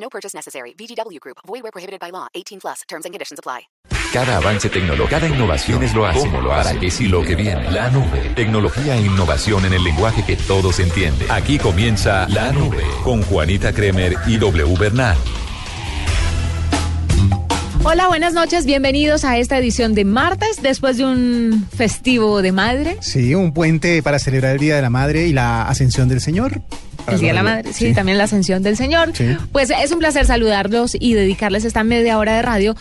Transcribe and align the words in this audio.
No 0.00 0.08
purchase 0.08 0.34
necessary. 0.34 0.74
VGW 0.74 1.20
Group. 1.20 1.38
Void 1.46 1.62
where 1.62 1.72
prohibited 1.72 2.00
by 2.00 2.10
law. 2.10 2.28
18 2.34 2.60
plus. 2.60 2.82
Terms 2.88 3.04
and 3.04 3.12
conditions 3.12 3.38
apply. 3.38 3.68
Cada 4.12 4.38
avance 4.38 4.70
tecnológico, 4.70 5.10
cada 5.10 5.28
innovación 5.28 5.82
es 5.82 5.94
lo 5.94 6.06
hace. 6.06 6.20
¿Cómo 6.20 6.40
lo 6.40 6.54
hace? 6.54 6.70
¿Para 6.70 6.80
qué 6.80 6.90
sí 6.90 7.08
lo 7.08 7.22
que 7.22 7.34
viene? 7.34 7.70
La 7.70 7.90
nube. 7.90 8.32
Tecnología 8.34 8.96
e 8.96 9.02
innovación 9.02 9.66
en 9.66 9.74
el 9.74 9.84
lenguaje 9.84 10.24
que 10.24 10.36
todos 10.36 10.80
entienden. 10.80 11.30
Aquí 11.30 11.58
comienza 11.58 12.26
La 12.30 12.50
Nube 12.50 12.82
con 13.04 13.22
Juanita 13.22 13.72
Kremer 13.74 14.16
y 14.26 14.38
W 14.38 14.76
Bernal. 14.78 15.18
Hola, 17.84 18.08
buenas 18.08 18.32
noches, 18.32 18.64
bienvenidos 18.66 19.24
a 19.24 19.38
esta 19.38 19.58
edición 19.58 19.94
de 19.94 20.04
martes 20.04 20.62
después 20.62 20.96
de 20.96 21.04
un 21.04 21.66
festivo 21.74 22.40
de 22.40 22.52
madre. 22.52 22.96
Sí, 23.00 23.34
un 23.34 23.52
puente 23.52 24.02
para 24.02 24.18
celebrar 24.18 24.52
el 24.52 24.58
Día 24.58 24.76
de 24.76 24.82
la 24.82 24.90
Madre 24.90 25.26
y 25.26 25.32
la 25.32 25.68
Ascensión 25.68 26.08
del 26.08 26.20
Señor. 26.20 26.62
El 27.10 27.20
Día 27.20 27.28
de 27.28 27.34
la 27.34 27.42
Madre, 27.42 27.72
sí, 27.72 27.92
también 27.92 28.18
la 28.18 28.24
Ascensión 28.24 28.62
del 28.62 28.76
Señor. 28.76 29.12
Sí. 29.14 29.36
Pues 29.52 29.70
es 29.70 29.92
un 29.92 29.98
placer 29.98 30.26
saludarlos 30.26 30.96
y 30.98 31.14
dedicarles 31.14 31.64
esta 31.64 31.84
media 31.84 32.18
hora 32.18 32.36
de 32.36 32.42
radio 32.42 32.76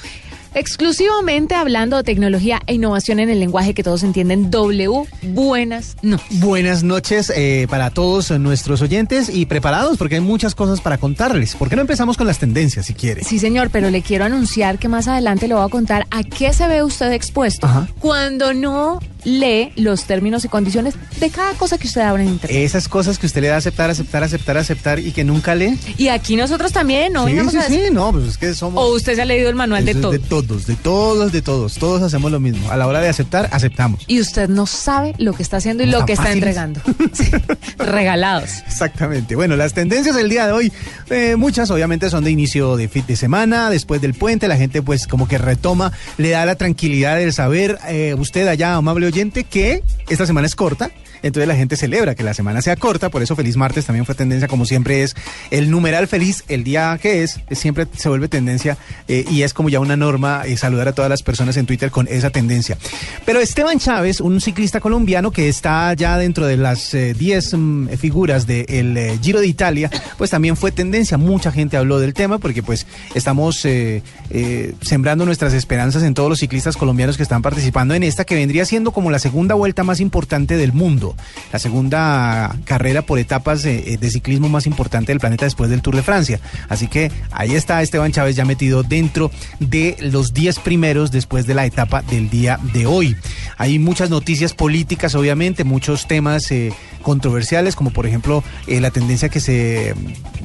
exclusivamente 0.58 1.54
hablando 1.54 1.98
de 1.98 2.04
tecnología 2.04 2.62
e 2.66 2.74
innovación 2.74 3.20
en 3.20 3.30
el 3.30 3.40
lenguaje 3.40 3.74
que 3.74 3.84
todos 3.84 4.04
entienden. 4.04 4.50
W, 4.50 5.04
buenas 5.22 5.98
no. 6.02 6.20
Buenas 6.32 6.84
noches 6.84 7.32
eh, 7.36 7.68
para 7.70 7.92
todos 7.92 8.32
nuestros 8.32 8.82
oyentes 8.82 9.30
y 9.34 9.46
preparados 9.46 9.98
porque 9.98 10.16
hay 10.16 10.22
muchas 10.22 10.56
cosas 10.56 10.82
para 10.82 10.98
contarles. 10.98 11.56
¿Por 11.56 11.70
qué 11.70 11.76
no 11.76 11.82
empezamos 11.82 12.18
con 12.18 12.26
las 12.26 12.40
tendencias 12.40 12.88
si 12.88 12.94
quiere? 12.96 13.24
Sí, 13.24 13.38
señor, 13.38 13.70
pero 13.72 13.92
le 13.92 14.02
quiero 14.02 14.26
anunciar 14.26 14.80
que 14.80 14.88
más 14.88 15.08
adelante 15.08 15.48
le 15.48 15.54
voy 15.54 15.66
a 15.66 15.70
contar 15.70 16.08
a 16.10 16.24
qué 16.24 16.52
se 16.54 16.68
ve 16.68 16.84
usted 16.84 17.12
expuesto 17.12 17.68
Ajá. 17.68 17.88
cuando 18.00 18.54
no 18.54 19.00
lee 19.24 19.72
los 19.76 20.06
términos 20.06 20.46
y 20.46 20.48
condiciones 20.48 20.96
de 21.20 21.30
cada 21.30 21.54
cosa 21.54 21.78
que 21.78 21.88
usted 21.88 22.02
abra 22.02 22.24
en 22.24 22.30
internet. 22.30 22.58
Esas 22.58 22.88
cosas 22.88 23.18
que 23.20 23.26
usted 23.26 23.42
le 23.42 23.48
da 23.48 23.56
a 23.56 23.58
aceptar, 23.58 23.90
aceptar, 23.90 24.24
aceptar, 24.24 24.58
aceptar 24.58 25.00
y 25.00 25.12
que 25.12 25.24
nunca 25.24 25.56
lee. 25.56 25.78
Y 25.98 26.08
aquí 26.08 26.36
nosotros 26.36 26.72
también, 26.72 27.14
¿no? 27.14 27.28
sí, 27.28 27.38
sí, 27.50 27.58
a 27.58 27.62
sí, 27.64 27.82
no, 27.92 28.12
pues 28.12 28.26
es 28.26 28.38
que 28.38 28.54
somos... 28.54 28.84
O 28.84 28.94
usted 28.94 29.16
se 29.16 29.22
ha 29.22 29.26
leído 29.26 29.50
el 29.50 29.56
manual 29.56 29.86
de 29.86 29.92
Eso 29.92 30.00
es 30.00 30.02
todo. 30.02 30.12
De 30.12 30.20
todos, 30.20 30.68
de 30.68 30.76
todos, 30.76 31.32
de 31.32 31.42
todos. 31.42 31.74
Todos 31.76 32.02
hacemos 32.02 32.32
lo 32.32 32.40
mismo. 32.40 32.72
A 32.72 32.78
la 32.78 32.88
hora 32.88 33.02
de 33.02 33.10
aceptar, 33.10 33.50
aceptamos. 33.52 34.04
Y 34.08 34.20
usted 34.20 34.50
no 34.50 34.66
sabe 34.66 35.14
lo 35.18 35.34
que 35.34 35.44
está 35.44 35.58
haciendo 35.58 35.84
y 35.84 35.88
No 35.88 36.00
lo 36.00 36.06
que 36.06 36.14
está 36.14 36.32
entregando. 36.32 36.82
Sí, 37.14 37.32
regalados. 37.78 38.50
Exactamente. 38.68 39.36
Bueno, 39.36 39.56
las 39.56 39.74
tendencias 39.74 40.16
del 40.16 40.30
día 40.30 40.46
de 40.46 40.52
hoy, 40.52 40.72
eh, 41.10 41.36
muchas 41.36 41.72
obviamente 41.72 42.10
son 42.10 42.24
de 42.24 42.32
inicio 42.32 42.76
de 42.76 42.88
fin 42.88 43.06
de 43.08 43.16
semana, 43.16 43.70
después 43.70 44.02
del 44.02 44.14
puente, 44.14 44.48
la 44.48 44.58
gente 44.58 44.82
pues 44.82 45.08
como 45.08 45.28
que 45.28 45.38
retoma, 45.38 45.92
le 46.18 46.30
da 46.32 46.46
la 46.46 46.56
tranquilidad 46.56 47.18
del 47.18 47.34
saber, 47.34 47.80
eh, 47.88 48.16
usted 48.18 48.48
allá, 48.48 48.76
amable 48.76 49.07
oyente, 49.08 49.44
que 49.44 49.84
esta 50.10 50.26
semana 50.26 50.48
es 50.48 50.56
corta. 50.56 50.92
Entonces 51.24 51.48
la 51.48 51.56
gente 51.56 51.76
celebra 51.76 52.16
que 52.16 52.24
la 52.24 52.34
semana 52.34 52.62
sea 52.62 52.76
corta, 52.76 53.10
por 53.10 53.22
eso 53.22 53.36
feliz 53.36 53.58
martes 53.58 53.86
también 53.86 54.06
fue 54.06 54.16
tendencia, 54.16 54.48
como 54.48 54.66
siempre 54.66 55.04
es 55.04 55.16
el 55.52 55.70
numeral 55.70 56.08
feliz, 56.08 56.44
el 56.48 56.64
día 56.64 56.98
que 57.02 57.24
es, 57.24 57.40
siempre 57.52 57.88
se 57.96 58.10
vuelve 58.10 58.28
tendencia 58.28 58.78
eh, 59.08 59.26
y 59.30 59.44
es 59.44 59.54
como 59.54 59.70
ya 59.70 59.80
una 59.80 59.98
norma 59.98 60.44
eh, 60.46 60.58
saludar 60.58 60.88
a 60.88 60.94
todas 60.94 61.10
las 61.10 61.24
personas 61.24 61.58
en 61.58 61.66
Twitter 61.66 61.92
con 61.92 62.08
esa 62.08 62.30
tendencia. 62.30 62.78
Pero 63.26 63.40
Esteban 63.40 63.80
Chávez, 63.80 64.22
un 64.22 64.42
ciclista 64.42 64.80
colombiano 64.80 65.32
que 65.32 65.50
está 65.50 65.94
ya 65.94 66.18
dentro 66.18 66.46
de 66.46 66.58
las 66.58 66.94
eh, 66.94 67.14
10 67.14 67.54
mm, 67.54 67.88
figuras 67.98 68.48
del 68.48 68.98
eh, 68.98 69.20
Giro 69.22 69.40
de 69.40 69.48
Italia, 69.48 69.90
pues 70.18 70.30
también 70.30 70.56
fue 70.56 70.72
tendencia. 70.72 71.18
Mucha 71.18 71.52
gente 71.52 71.78
habló 71.78 72.00
del 72.00 72.14
tema 72.14 72.38
porque 72.38 72.64
pues 72.64 72.86
estamos 73.16 73.66
eh, 73.66 74.04
eh, 74.30 74.74
sembrando 74.82 75.26
nuestras 75.26 75.54
esperanzas 75.54 76.04
en 76.04 76.14
todos 76.14 76.30
los 76.30 76.40
ciclistas 76.40 76.78
colombianos 76.78 77.18
que 77.18 77.24
están 77.24 77.42
participando 77.42 77.94
en 77.94 78.04
esta 78.04 78.26
que 78.26 78.36
vendría 78.36 78.66
siendo 78.66 78.92
como 78.92 79.12
la 79.12 79.20
segunda 79.20 79.56
vuelta 79.56 79.84
más 79.84 80.00
importante 80.00 80.58
del 80.58 80.74
mundo, 80.74 81.07
la 81.52 81.60
segunda 81.60 82.56
carrera 82.66 83.02
por 83.02 83.20
etapas 83.20 83.64
eh, 83.66 83.98
de 84.00 84.10
ciclismo 84.10 84.50
más 84.50 84.66
importante 84.66 85.12
del 85.12 85.20
planeta 85.20 85.46
después 85.46 85.70
del 85.70 85.82
Tour 85.82 85.96
de 85.96 86.04
Francia. 86.04 86.40
Así 86.70 86.88
que 86.88 87.12
ahí 87.32 87.56
está 87.56 87.82
Esteban 87.82 88.12
Chávez 88.12 88.36
ya 88.36 88.46
metido 88.46 88.84
dentro 88.84 89.32
de 89.60 89.96
los 90.00 90.34
10 90.34 90.60
primeros 90.60 91.12
después 91.12 91.46
de 91.48 91.54
la 91.54 91.66
etapa 91.66 92.02
del 92.02 92.30
día 92.30 92.60
de 92.74 92.86
hoy. 92.86 93.16
Hay 93.58 93.80
muchas 93.80 94.10
noticias 94.10 94.54
políticas, 94.54 95.16
obviamente, 95.16 95.64
muchos 95.64 96.08
temas 96.08 96.52
eh, 96.52 96.74
controversiales, 97.02 97.76
como 97.76 97.92
por 97.92 98.06
ejemplo 98.06 98.44
eh, 98.68 98.82
la 98.82 98.92
tendencia 98.92 99.30
que 99.30 99.40
se, 99.40 99.94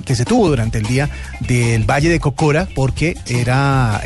que 0.05 0.15
se 0.15 0.25
tuvo 0.25 0.49
durante 0.49 0.79
el 0.79 0.87
día 0.87 1.11
del 1.41 1.84
Valle 1.84 2.09
de 2.09 2.21
Cocora, 2.21 2.69
porque 2.75 3.17
era 3.27 4.03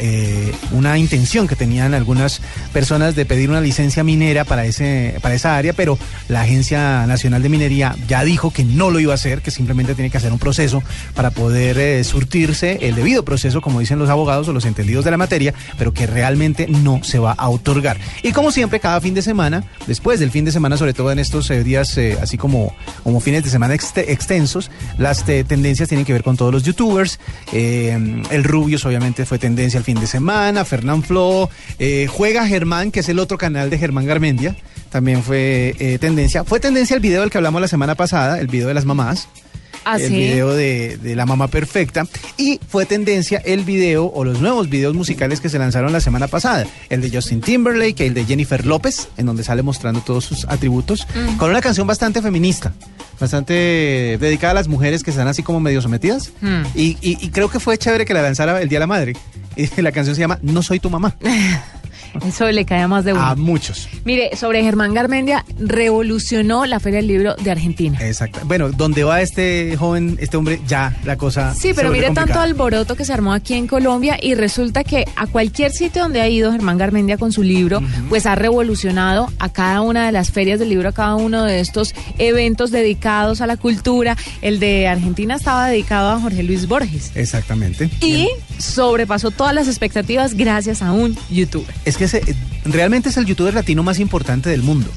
una 0.73 0.99
intención 0.99 1.47
que 1.49 1.57
tenían 1.57 1.95
algunas 1.95 2.41
personas 2.73 3.15
de 3.15 3.25
pedir 3.25 3.51
una 3.51 3.61
licencia 3.61 4.05
minera 4.05 4.45
para, 4.45 4.65
ese, 4.65 5.19
para 5.23 5.35
esa 5.35 5.57
área, 5.57 5.73
pero 5.73 5.99
la 6.29 6.46
Agencia 6.47 7.07
Nacional 7.07 7.43
de 7.43 7.49
Minería 7.49 7.95
ya 8.09 8.25
dijo 8.25 8.53
que 8.53 8.65
no 8.65 8.91
lo 8.91 9.01
iba 9.01 9.13
a 9.13 9.17
hacer, 9.17 9.43
que 9.43 9.51
simplemente 9.51 9.95
tiene 9.95 10.11
que 10.11 10.17
hacer 10.17 10.33
un 10.33 10.39
proceso 10.39 10.83
para 11.15 11.31
poder 11.31 11.77
eh, 11.79 12.05
surtirse 12.05 12.79
el 12.83 12.95
debido 12.95 13.25
proceso, 13.25 13.61
como 13.61 13.81
dicen 13.81 13.99
los 13.99 14.09
abogados 14.09 14.47
o 14.49 14.53
los 14.53 14.65
entendidos 14.65 15.05
de 15.05 15.11
la 15.11 15.17
materia, 15.17 15.53
pero 15.77 15.93
que 15.93 16.07
realmente 16.07 16.67
no 16.69 17.03
se 17.03 17.19
va 17.19 17.33
a 17.33 17.49
otorgar. 17.49 17.99
Y 18.23 18.33
como 18.33 18.53
siempre, 18.53 18.81
cada 18.81 19.01
fin 19.01 19.13
de 19.15 19.23
semana, 19.23 19.65
después 19.87 20.21
del 20.21 20.31
fin 20.31 20.45
de 20.45 20.53
semana, 20.53 20.77
sobre 20.77 20.95
todo 20.95 21.11
en 21.11 21.19
estos 21.19 21.51
eh, 21.51 21.65
días 21.65 21.99
eh, 21.99 22.17
así 22.23 22.39
como, 22.39 22.75
como 23.03 23.21
fines 23.21 23.43
de 23.43 23.51
semana 23.51 23.75
exte- 23.75 24.05
extensos, 24.09 24.71
las 24.99 25.25
tendencias 25.25 25.89
tienen 25.89 26.07
que 26.07 26.13
ver 26.13 26.23
con 26.23 26.37
todos 26.37 26.53
los 26.53 26.63
youtubers. 26.63 27.19
El 27.53 28.45
Rubius 28.45 28.85
obviamente 28.87 29.27
fue 29.27 29.39
tendencia 29.39 29.79
el 29.79 29.85
fin 29.85 29.99
de 29.99 30.07
semana, 30.07 30.65
Fernán 30.65 31.03
Flo, 31.03 31.51
Juega 32.09 32.47
Germán, 32.47 32.91
que 32.93 33.01
es 33.01 33.09
el 33.09 33.19
otro 33.19 33.37
canal 33.37 33.69
de 33.71 33.79
Germán 33.79 34.07
Garmendia, 34.07 34.55
también 34.91 35.23
fue 35.23 35.75
eh, 35.79 35.99
tendencia. 35.99 36.45
Fue 36.45 36.61
tendencia 36.61 36.95
el 36.95 37.01
video 37.01 37.21
del 37.23 37.31
que 37.31 37.39
hablamos 37.39 37.61
la 37.61 37.69
semana 37.69 37.95
pasada, 37.95 38.39
el 38.41 38.47
video 38.47 38.69
de 38.69 38.75
las 38.75 38.85
mamás 38.85 39.29
el 39.85 40.05
Así. 40.07 40.17
video 40.17 40.53
de, 40.53 40.97
de 40.97 41.15
La 41.15 41.27
Mamá 41.27 41.47
Perfecta. 41.47 42.05
Y 42.37 42.59
fue 42.69 42.87
tendencia 42.87 43.41
el 43.45 43.63
video 43.63 44.07
o 44.07 44.25
los 44.25 44.41
nuevos 44.41 44.69
videos 44.69 44.95
musicales 44.97 45.41
que 45.41 45.49
se 45.49 45.61
lanzaron 45.61 45.93
la 45.93 46.01
semana 46.01 46.27
pasada. 46.27 46.67
El 46.89 47.01
de 47.03 47.09
Justin 47.11 47.41
Timberlake, 47.41 48.01
el 48.05 48.13
de 48.13 48.25
Jennifer 48.25 48.67
López, 48.67 49.07
en 49.17 49.27
donde 49.27 49.45
sale 49.45 49.63
mostrando 49.63 50.01
todos 50.01 50.25
sus 50.25 50.45
atributos, 50.47 51.07
con 51.39 51.51
una 51.51 51.61
canción 51.61 51.87
bastante 51.87 52.21
feminista. 52.21 52.73
Bastante 53.21 54.19
dedicada 54.21 54.51
a 54.51 54.55
las 54.55 54.67
mujeres 54.67 55.05
que 55.05 55.11
están 55.11 55.29
así 55.29 55.45
como 55.45 55.61
medio 55.61 55.81
sometidas. 55.81 56.33
Mm. 56.41 56.63
Y, 56.75 56.97
y- 57.01 57.19
y 57.25 57.29
creo 57.31 57.49
que 57.49 57.61
fue 57.61 57.79
chévere 57.79 58.05
que 58.05 58.13
la 58.13 58.23
lanzara 58.23 58.61
el 58.61 58.69
Día 58.69 58.79
de 58.79 58.81
la 58.81 58.87
Madre. 58.89 59.13
Y 59.57 59.81
la 59.81 59.91
canción 59.91 60.15
se 60.15 60.21
llama 60.21 60.39
No 60.43 60.63
soy 60.63 60.81
tu 60.81 60.91
mamá. 60.91 61.17
Eso 62.27 62.51
le 62.51 62.65
cae 62.65 62.83
a 62.83 62.89
más 62.89 63.05
de 63.05 63.13
uno. 63.13 63.23
A 63.23 63.35
muchos. 63.35 63.89
Mire, 64.05 64.37
sobre 64.37 64.63
Germán 64.63 64.95
Garmendia, 64.95 65.45
revolucionó 65.59 66.67
la 66.67 66.81
Feria 66.81 66.99
del 66.99 67.09
Libro 67.09 67.35
de 67.37 67.51
Argentina. 67.51 67.99
Exacto. 68.01 68.41
Bueno, 68.45 68.71
donde 68.71 69.05
va 69.05 69.21
este 69.21 69.77
joven, 69.77 70.17
este 70.21 70.37
hombre, 70.37 70.61
ya 70.67 70.97
la 71.05 71.17
cosa. 71.17 71.55
Sí, 71.55 71.73
pero 71.75 71.91
mire 71.91 72.11
tanto 72.11 72.39
alboroto 72.41 72.95
que 72.97 73.05
se 73.05 73.13
armó 73.13 73.33
aquí 73.33 73.55
en 73.55 73.67
Colombia 73.67 74.19
y 74.21 74.35
resulta 74.35 74.85
que 74.85 75.05
a 75.17 75.27
cualquier 75.27 75.73
sitio 75.73 76.03
donde 76.03 76.21
ha 76.21 76.29
ido 76.29 76.53
Germán 76.53 76.79
Garmendia 76.79 77.19
con 77.19 77.33
su 77.33 77.43
libro, 77.43 77.83
pues 78.09 78.27
ha 78.27 78.35
revolucionado 78.35 79.29
a 79.39 79.49
cada 79.49 79.81
una 79.81 80.07
de 80.07 80.13
las 80.13 80.31
ferias 80.31 80.59
del 80.59 80.71
libro, 80.71 80.89
a 80.89 80.93
cada 80.93 81.17
uno 81.17 81.45
de 81.45 81.61
estos 81.61 81.95
eventos 82.19 82.71
dedicados 82.71 83.41
a 83.41 83.47
la 83.47 83.57
cultura. 83.57 84.17
El 84.43 84.61
de 84.61 84.89
Argentina 84.89 85.37
estaba 85.37 85.69
dedicado 85.69 86.11
a 86.11 86.21
Jorge 86.21 86.43
Luis 86.43 86.67
Borges. 86.69 87.13
Exactamente. 87.15 87.91
Y 88.01 88.29
sobrepasó 88.59 89.31
todas 89.31 89.55
las 89.55 89.69
expectativas 89.69 90.35
gracias 90.35 90.83
a 90.83 90.93
un 90.93 91.17
youtuber. 91.31 91.75
Es 91.85 91.97
que 91.97 92.06
ese, 92.07 92.19
eh, 92.31 92.35
realmente 92.65 93.09
es 93.11 93.17
el 93.17 93.27
youtuber 93.27 93.55
latino 93.55 93.83
más 93.83 93.99
importante 94.01 94.49
del 94.51 94.63
mundo, 94.63 94.89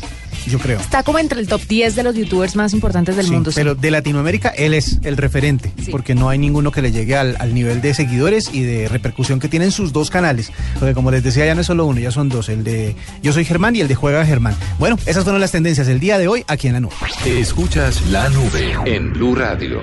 yo 0.47 0.57
creo. 0.59 0.79
Está 0.79 1.03
como 1.03 1.19
entre 1.19 1.39
el 1.39 1.47
top 1.47 1.61
10 1.67 1.95
de 1.95 2.03
los 2.03 2.15
youtubers 2.15 2.55
más 2.55 2.73
importantes 2.73 3.15
del 3.15 3.25
Sí, 3.25 3.31
mundo. 3.31 3.51
sí. 3.51 3.55
Pero 3.55 3.75
de 3.75 3.91
Latinoamérica 3.91 4.49
él 4.49 4.73
es 4.73 4.99
el 5.03 5.17
referente, 5.17 5.71
Sí. 5.83 5.91
porque 5.91 6.15
no 6.15 6.29
hay 6.29 6.37
ninguno 6.39 6.71
que 6.71 6.81
le 6.81 6.91
llegue 6.91 7.15
al, 7.17 7.35
al 7.39 7.53
nivel 7.53 7.81
de 7.81 7.93
seguidores 7.93 8.49
y 8.53 8.61
de 8.63 8.87
repercusión 8.87 9.39
que 9.39 9.47
tienen 9.49 9.71
sus 9.71 9.91
dos 9.93 10.09
canales. 10.09 10.51
Porque 10.79 10.93
como 10.93 11.11
les 11.11 11.23
decía, 11.23 11.45
ya 11.45 11.55
no 11.55 11.61
es 11.61 11.67
solo 11.67 11.85
uno, 11.85 11.99
ya 11.99 12.11
son 12.11 12.29
dos, 12.29 12.49
el 12.49 12.63
de 12.63 12.95
Yo 13.21 13.33
Soy 13.33 13.45
Germán 13.45 13.75
y 13.75 13.81
el 13.81 13.87
de 13.87 13.95
Juega 13.95 14.25
Germán. 14.25 14.55
Bueno, 14.79 14.97
esas 15.05 15.23
fueron 15.23 15.41
las 15.41 15.51
tendencias 15.51 15.87
del 15.87 15.99
día 15.99 16.17
de 16.17 16.27
hoy 16.27 16.43
aquí 16.47 16.67
en 16.67 16.73
la 16.73 16.79
nube. 16.79 16.93
Escuchas 17.25 18.01
La 18.07 18.29
Nube 18.29 18.75
en 18.85 19.13
Blue 19.13 19.35
Radio. 19.35 19.81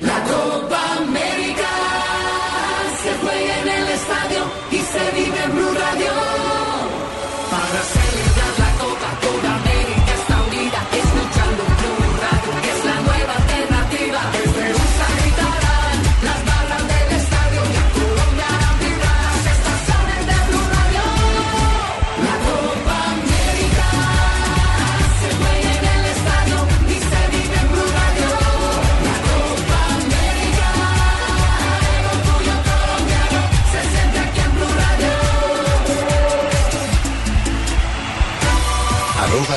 La 0.00 0.22
Copa 0.24 0.96
América 0.98 1.68
se 3.02 3.10
juega 3.20 3.62
en 3.62 3.68
el 3.68 3.88
estadio 3.88 4.44
y 4.70 4.76
se 4.76 5.16
vive 5.16 5.27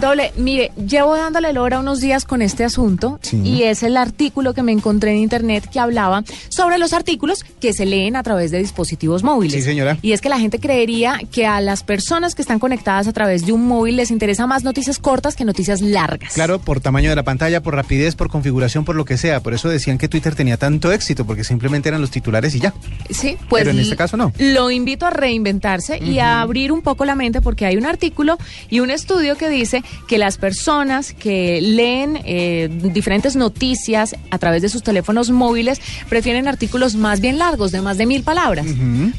Doble, 0.00 0.32
mire, 0.36 0.72
llevo 0.88 1.16
dándole 1.16 1.52
lora 1.52 1.78
unos 1.78 2.00
días 2.00 2.24
con 2.24 2.42
este 2.42 2.64
asunto 2.64 3.18
Sí. 3.22 3.40
y 3.44 3.62
es 3.62 3.82
el 3.84 3.96
artículo 3.96 4.52
que 4.52 4.62
me 4.62 4.72
encontré 4.72 5.12
en 5.12 5.18
internet 5.18 5.68
que 5.72 5.78
hablaba 5.78 6.24
sobre 6.48 6.78
los 6.78 6.92
artículos 6.92 7.44
que 7.60 7.72
se 7.72 7.86
leen 7.86 8.16
a 8.16 8.22
través 8.24 8.50
de 8.50 8.58
dispositivos 8.58 9.22
móviles. 9.22 9.54
Sí, 9.54 9.62
señora. 9.62 9.96
Y 10.02 10.12
es 10.12 10.20
que 10.20 10.28
la 10.28 10.38
gente 10.40 10.58
creería 10.58 11.20
que 11.30 11.46
a 11.46 11.60
las 11.60 11.84
personas 11.84 12.34
que 12.34 12.42
están 12.42 12.58
conectadas 12.58 13.06
a 13.06 13.12
través 13.12 13.46
de 13.46 13.52
un 13.52 13.66
móvil 13.68 13.96
les 13.96 14.10
interesa 14.10 14.46
más 14.48 14.64
noticias 14.64 14.98
cortas 14.98 15.36
que 15.36 15.44
noticias 15.44 15.80
largas. 15.80 16.34
Claro, 16.34 16.58
por 16.58 16.80
tamaño 16.80 17.10
de 17.10 17.16
la 17.16 17.22
pantalla, 17.22 17.62
por 17.62 17.74
rapidez, 17.76 18.16
por 18.16 18.28
configuración, 18.28 18.84
por 18.84 18.96
lo 18.96 19.04
que 19.04 19.16
sea. 19.16 19.40
Por 19.40 19.54
eso 19.54 19.68
decían 19.68 19.96
que 19.96 20.08
Twitter 20.08 20.34
tenía 20.34 20.56
tanto 20.56 20.90
éxito, 20.92 21.24
porque 21.24 21.44
simplemente 21.44 21.88
eran 21.88 22.00
los 22.00 22.10
titulares 22.10 22.54
y 22.56 22.60
ya. 22.60 22.74
Sí, 23.10 23.36
pues 23.48 23.62
Pero 23.62 23.70
en 23.70 23.78
este 23.78 23.96
caso 23.96 24.16
no. 24.16 24.32
Lo 24.38 24.70
invito 24.72 25.06
a 25.06 25.10
reinventarse 25.10 25.98
y 25.98 26.18
a 26.18 26.40
abrir 26.40 26.72
un 26.72 26.82
poco 26.82 27.04
la 27.04 27.14
mente 27.14 27.40
porque 27.40 27.64
hay 27.64 27.76
un 27.76 27.86
artículo 27.86 28.38
y 28.68 28.80
un 28.80 28.90
estudio 28.90 29.36
que 29.36 29.48
dice 29.48 29.83
que 30.08 30.18
las 30.18 30.38
personas 30.38 31.12
que 31.12 31.60
leen 31.60 32.20
eh, 32.24 32.68
diferentes 32.70 33.36
noticias 33.36 34.16
a 34.30 34.38
través 34.38 34.62
de 34.62 34.68
sus 34.68 34.82
teléfonos 34.82 35.30
móviles 35.30 35.80
prefieren 36.08 36.48
artículos 36.48 36.94
más 36.96 37.20
bien 37.20 37.38
largos, 37.38 37.72
de 37.72 37.80
más 37.80 37.98
de 37.98 38.06
mil 38.06 38.22
palabras. 38.22 38.66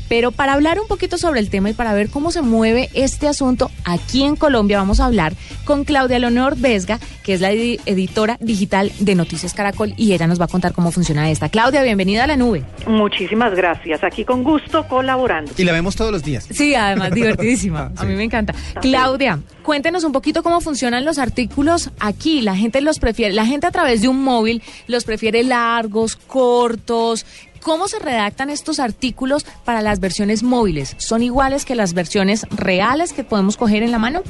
Pero 0.09 0.31
para 0.31 0.53
hablar 0.53 0.79
un 0.79 0.87
poquito 0.87 1.17
sobre 1.17 1.39
el 1.39 1.49
tema 1.49 1.69
y 1.69 1.73
para 1.73 1.93
ver 1.93 2.09
cómo 2.09 2.31
se 2.31 2.41
mueve 2.41 2.89
este 2.93 3.27
asunto 3.27 3.71
aquí 3.83 4.23
en 4.23 4.35
Colombia, 4.35 4.77
vamos 4.77 4.99
a 4.99 5.05
hablar 5.05 5.33
con 5.65 5.83
Claudia 5.83 6.19
Leonor 6.19 6.57
Vesga, 6.57 6.99
que 7.23 7.33
es 7.33 7.41
la 7.41 7.51
edi- 7.51 7.79
editora 7.85 8.37
digital 8.39 8.91
de 8.99 9.15
Noticias 9.15 9.53
Caracol 9.53 9.93
y 9.97 10.13
ella 10.13 10.27
nos 10.27 10.39
va 10.39 10.45
a 10.45 10.47
contar 10.47 10.73
cómo 10.73 10.91
funciona 10.91 11.29
esta. 11.31 11.49
Claudia, 11.49 11.81
bienvenida 11.83 12.23
a 12.23 12.27
la 12.27 12.37
nube. 12.37 12.63
Muchísimas 12.87 13.53
gracias. 13.55 14.03
Aquí 14.03 14.23
con 14.25 14.43
gusto 14.43 14.87
colaborando. 14.87 15.51
Y 15.57 15.63
la 15.63 15.71
vemos 15.71 15.95
todos 15.95 16.11
los 16.11 16.23
días. 16.23 16.47
Sí, 16.51 16.75
además 16.75 17.11
divertidísima. 17.13 17.91
Ah, 17.95 18.01
A 18.01 18.05
mí 18.05 18.15
me 18.15 18.23
encanta. 18.23 18.53
Claudia, 18.81 19.39
cuéntenos 19.63 20.03
un 20.03 20.11
poquito 20.11 20.43
cómo 20.43 20.54
funcionan 20.61 21.05
los 21.05 21.17
artículos 21.17 21.91
aquí. 21.99 22.41
La 22.41 22.55
gente 22.55 22.81
los 22.81 22.99
prefiere, 22.99 23.33
la 23.33 23.45
gente 23.45 23.67
a 23.67 23.71
través 23.71 24.01
de 24.01 24.07
un 24.07 24.23
móvil 24.23 24.61
los 24.87 25.03
prefiere 25.03 25.43
largos, 25.43 26.15
cortos. 26.15 27.25
¿Cómo 27.65 27.87
se 27.87 27.97
redactan 27.97 28.51
estos 28.51 28.79
artículos 28.79 29.43
para 29.43 29.81
las 29.81 29.99
versiones 29.99 30.43
móviles? 30.43 30.93
¿Son 30.99 31.23
iguales 31.23 31.65
que 31.65 31.73
las 31.73 31.95
versiones 31.95 32.45
reales 32.51 33.11
que 33.11 33.23
podemos 33.23 33.57
coger 33.57 33.81
en 33.81 33.89
la 33.89 33.97
mano? 33.97 34.21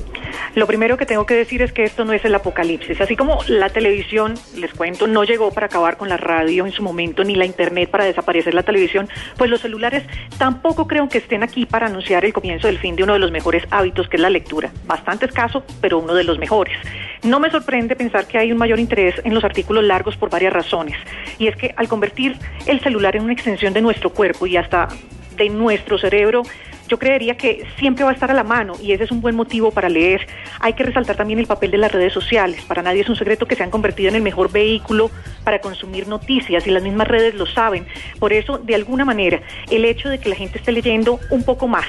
Lo 0.55 0.65
primero 0.67 0.95
que 0.95 1.05
tengo 1.05 1.25
que 1.25 1.33
decir 1.33 1.61
es 1.61 1.73
que 1.73 1.83
esto 1.83 2.05
no 2.05 2.13
es 2.13 2.23
el 2.23 2.33
apocalipsis. 2.33 3.01
Así 3.01 3.17
como 3.17 3.39
la 3.49 3.67
televisión, 3.67 4.35
les 4.55 4.73
cuento, 4.73 5.05
no 5.05 5.25
llegó 5.25 5.51
para 5.51 5.65
acabar 5.65 5.97
con 5.97 6.07
la 6.07 6.15
radio 6.15 6.65
en 6.65 6.71
su 6.71 6.81
momento, 6.81 7.25
ni 7.25 7.35
la 7.35 7.43
internet 7.43 7.89
para 7.89 8.05
desaparecer 8.05 8.53
la 8.53 8.63
televisión, 8.63 9.09
pues 9.35 9.49
los 9.49 9.59
celulares 9.59 10.03
tampoco 10.37 10.87
creo 10.87 11.09
que 11.09 11.17
estén 11.17 11.43
aquí 11.43 11.65
para 11.65 11.87
anunciar 11.87 12.23
el 12.23 12.31
comienzo 12.31 12.67
del 12.67 12.79
fin 12.79 12.95
de 12.95 13.03
uno 13.03 13.11
de 13.11 13.19
los 13.19 13.31
mejores 13.31 13.65
hábitos, 13.69 14.07
que 14.07 14.15
es 14.15 14.21
la 14.21 14.29
lectura. 14.29 14.71
Bastante 14.87 15.25
escaso, 15.25 15.65
pero 15.81 15.99
uno 15.99 16.13
de 16.13 16.23
los 16.23 16.39
mejores. 16.39 16.77
No 17.23 17.41
me 17.41 17.49
sorprende 17.49 17.97
pensar 17.97 18.27
que 18.27 18.37
hay 18.37 18.53
un 18.53 18.57
mayor 18.57 18.79
interés 18.79 19.15
en 19.25 19.33
los 19.33 19.43
artículos 19.43 19.83
largos 19.83 20.15
por 20.15 20.29
varias 20.29 20.53
razones. 20.53 20.95
Y 21.37 21.47
es 21.47 21.55
que 21.57 21.73
al 21.75 21.89
convertir 21.89 22.37
el 22.65 22.79
celular 22.79 23.15
en 23.15 23.24
una 23.25 23.33
extensión 23.33 23.73
de 23.73 23.81
nuestro 23.81 24.09
cuerpo 24.11 24.47
y 24.47 24.55
hasta 24.55 24.87
de 25.35 25.49
nuestro 25.49 25.97
cerebro, 25.97 26.43
yo 26.87 26.99
creería 26.99 27.35
que 27.35 27.65
siempre 27.77 28.03
va 28.03 28.11
a 28.11 28.13
estar 28.13 28.29
a 28.31 28.33
la 28.33 28.43
mano 28.43 28.73
y 28.81 28.91
ese 28.91 29.05
es 29.05 29.11
un 29.11 29.21
buen 29.21 29.35
motivo 29.35 29.71
para 29.71 29.89
leer. 29.89 30.27
Hay 30.59 30.73
que 30.73 30.83
resaltar 30.83 31.15
también 31.15 31.39
el 31.39 31.47
papel 31.47 31.71
de 31.71 31.77
las 31.77 31.91
redes 31.91 32.13
sociales. 32.13 32.61
Para 32.65 32.81
nadie 32.81 33.01
es 33.01 33.09
un 33.09 33.15
secreto 33.15 33.45
que 33.45 33.55
se 33.55 33.63
han 33.63 33.71
convertido 33.71 34.09
en 34.09 34.15
el 34.15 34.21
mejor 34.21 34.51
vehículo 34.51 35.09
para 35.43 35.59
consumir 35.59 36.07
noticias 36.07 36.65
y 36.67 36.71
las 36.71 36.83
mismas 36.83 37.07
redes 37.07 37.35
lo 37.35 37.45
saben. 37.45 37.85
Por 38.19 38.33
eso, 38.33 38.57
de 38.57 38.75
alguna 38.75 39.05
manera, 39.05 39.41
el 39.69 39.85
hecho 39.85 40.09
de 40.09 40.19
que 40.19 40.29
la 40.29 40.35
gente 40.35 40.59
esté 40.59 40.71
leyendo 40.71 41.19
un 41.29 41.43
poco 41.43 41.67
más 41.67 41.85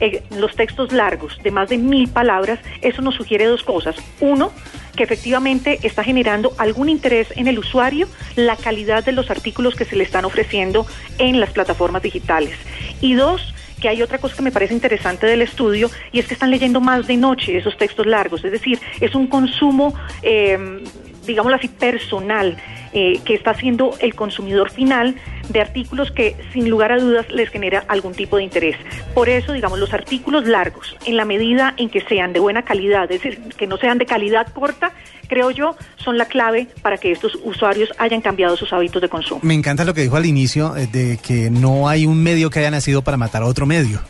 eh, 0.00 0.22
los 0.30 0.54
textos 0.56 0.92
largos 0.92 1.38
de 1.42 1.50
más 1.50 1.68
de 1.68 1.78
mil 1.78 2.08
palabras, 2.08 2.58
eso 2.82 3.02
nos 3.02 3.14
sugiere 3.14 3.46
dos 3.46 3.62
cosas. 3.62 3.96
Uno, 4.20 4.52
que 4.96 5.02
efectivamente 5.02 5.80
está 5.82 6.04
generando 6.04 6.52
algún 6.58 6.88
interés 6.88 7.28
en 7.36 7.48
el 7.48 7.58
usuario 7.58 8.08
la 8.36 8.56
calidad 8.56 9.04
de 9.04 9.12
los 9.12 9.30
artículos 9.30 9.74
que 9.74 9.84
se 9.84 9.96
le 9.96 10.04
están 10.04 10.24
ofreciendo 10.24 10.86
en 11.18 11.40
las 11.40 11.50
plataformas 11.50 12.02
digitales. 12.02 12.56
Y 13.00 13.14
dos, 13.14 13.53
que 13.84 13.90
hay 13.90 14.00
otra 14.00 14.16
cosa 14.16 14.34
que 14.34 14.40
me 14.40 14.50
parece 14.50 14.72
interesante 14.72 15.26
del 15.26 15.42
estudio 15.42 15.90
y 16.10 16.18
es 16.18 16.26
que 16.26 16.32
están 16.32 16.50
leyendo 16.50 16.80
más 16.80 17.06
de 17.06 17.18
noche 17.18 17.58
esos 17.58 17.76
textos 17.76 18.06
largos, 18.06 18.42
es 18.42 18.50
decir, 18.50 18.80
es 18.98 19.14
un 19.14 19.26
consumo, 19.26 19.92
eh, 20.22 20.82
digámoslo 21.26 21.56
así, 21.56 21.68
personal 21.68 22.56
eh, 22.94 23.20
que 23.24 23.34
está 23.34 23.50
haciendo 23.50 23.96
el 24.00 24.14
consumidor 24.14 24.70
final 24.70 25.16
de 25.48 25.60
artículos 25.60 26.10
que 26.10 26.36
sin 26.52 26.70
lugar 26.70 26.92
a 26.92 26.98
dudas 26.98 27.26
les 27.30 27.50
genera 27.50 27.84
algún 27.88 28.14
tipo 28.14 28.36
de 28.36 28.44
interés. 28.44 28.76
Por 29.14 29.28
eso, 29.28 29.52
digamos, 29.52 29.78
los 29.78 29.92
artículos 29.92 30.46
largos, 30.46 30.96
en 31.04 31.16
la 31.16 31.24
medida 31.24 31.74
en 31.76 31.90
que 31.90 32.00
sean 32.00 32.32
de 32.32 32.40
buena 32.40 32.62
calidad, 32.62 33.10
es 33.10 33.22
decir, 33.22 33.40
que 33.56 33.66
no 33.66 33.76
sean 33.76 33.98
de 33.98 34.06
calidad 34.06 34.46
corta, 34.52 34.92
creo 35.28 35.50
yo, 35.50 35.76
son 35.96 36.18
la 36.18 36.26
clave 36.26 36.68
para 36.82 36.98
que 36.98 37.12
estos 37.12 37.36
usuarios 37.42 37.90
hayan 37.98 38.20
cambiado 38.20 38.56
sus 38.56 38.72
hábitos 38.72 39.02
de 39.02 39.08
consumo. 39.08 39.40
Me 39.42 39.54
encanta 39.54 39.84
lo 39.84 39.92
que 39.92 40.02
dijo 40.02 40.16
al 40.16 40.26
inicio 40.26 40.76
eh, 40.76 40.86
de 40.86 41.18
que 41.18 41.50
no 41.50 41.88
hay 41.88 42.06
un 42.06 42.22
medio 42.22 42.50
que 42.50 42.60
haya 42.60 42.70
nacido 42.70 43.02
para 43.02 43.16
matar 43.16 43.42
a 43.42 43.46
otro 43.46 43.66
medio. 43.66 44.00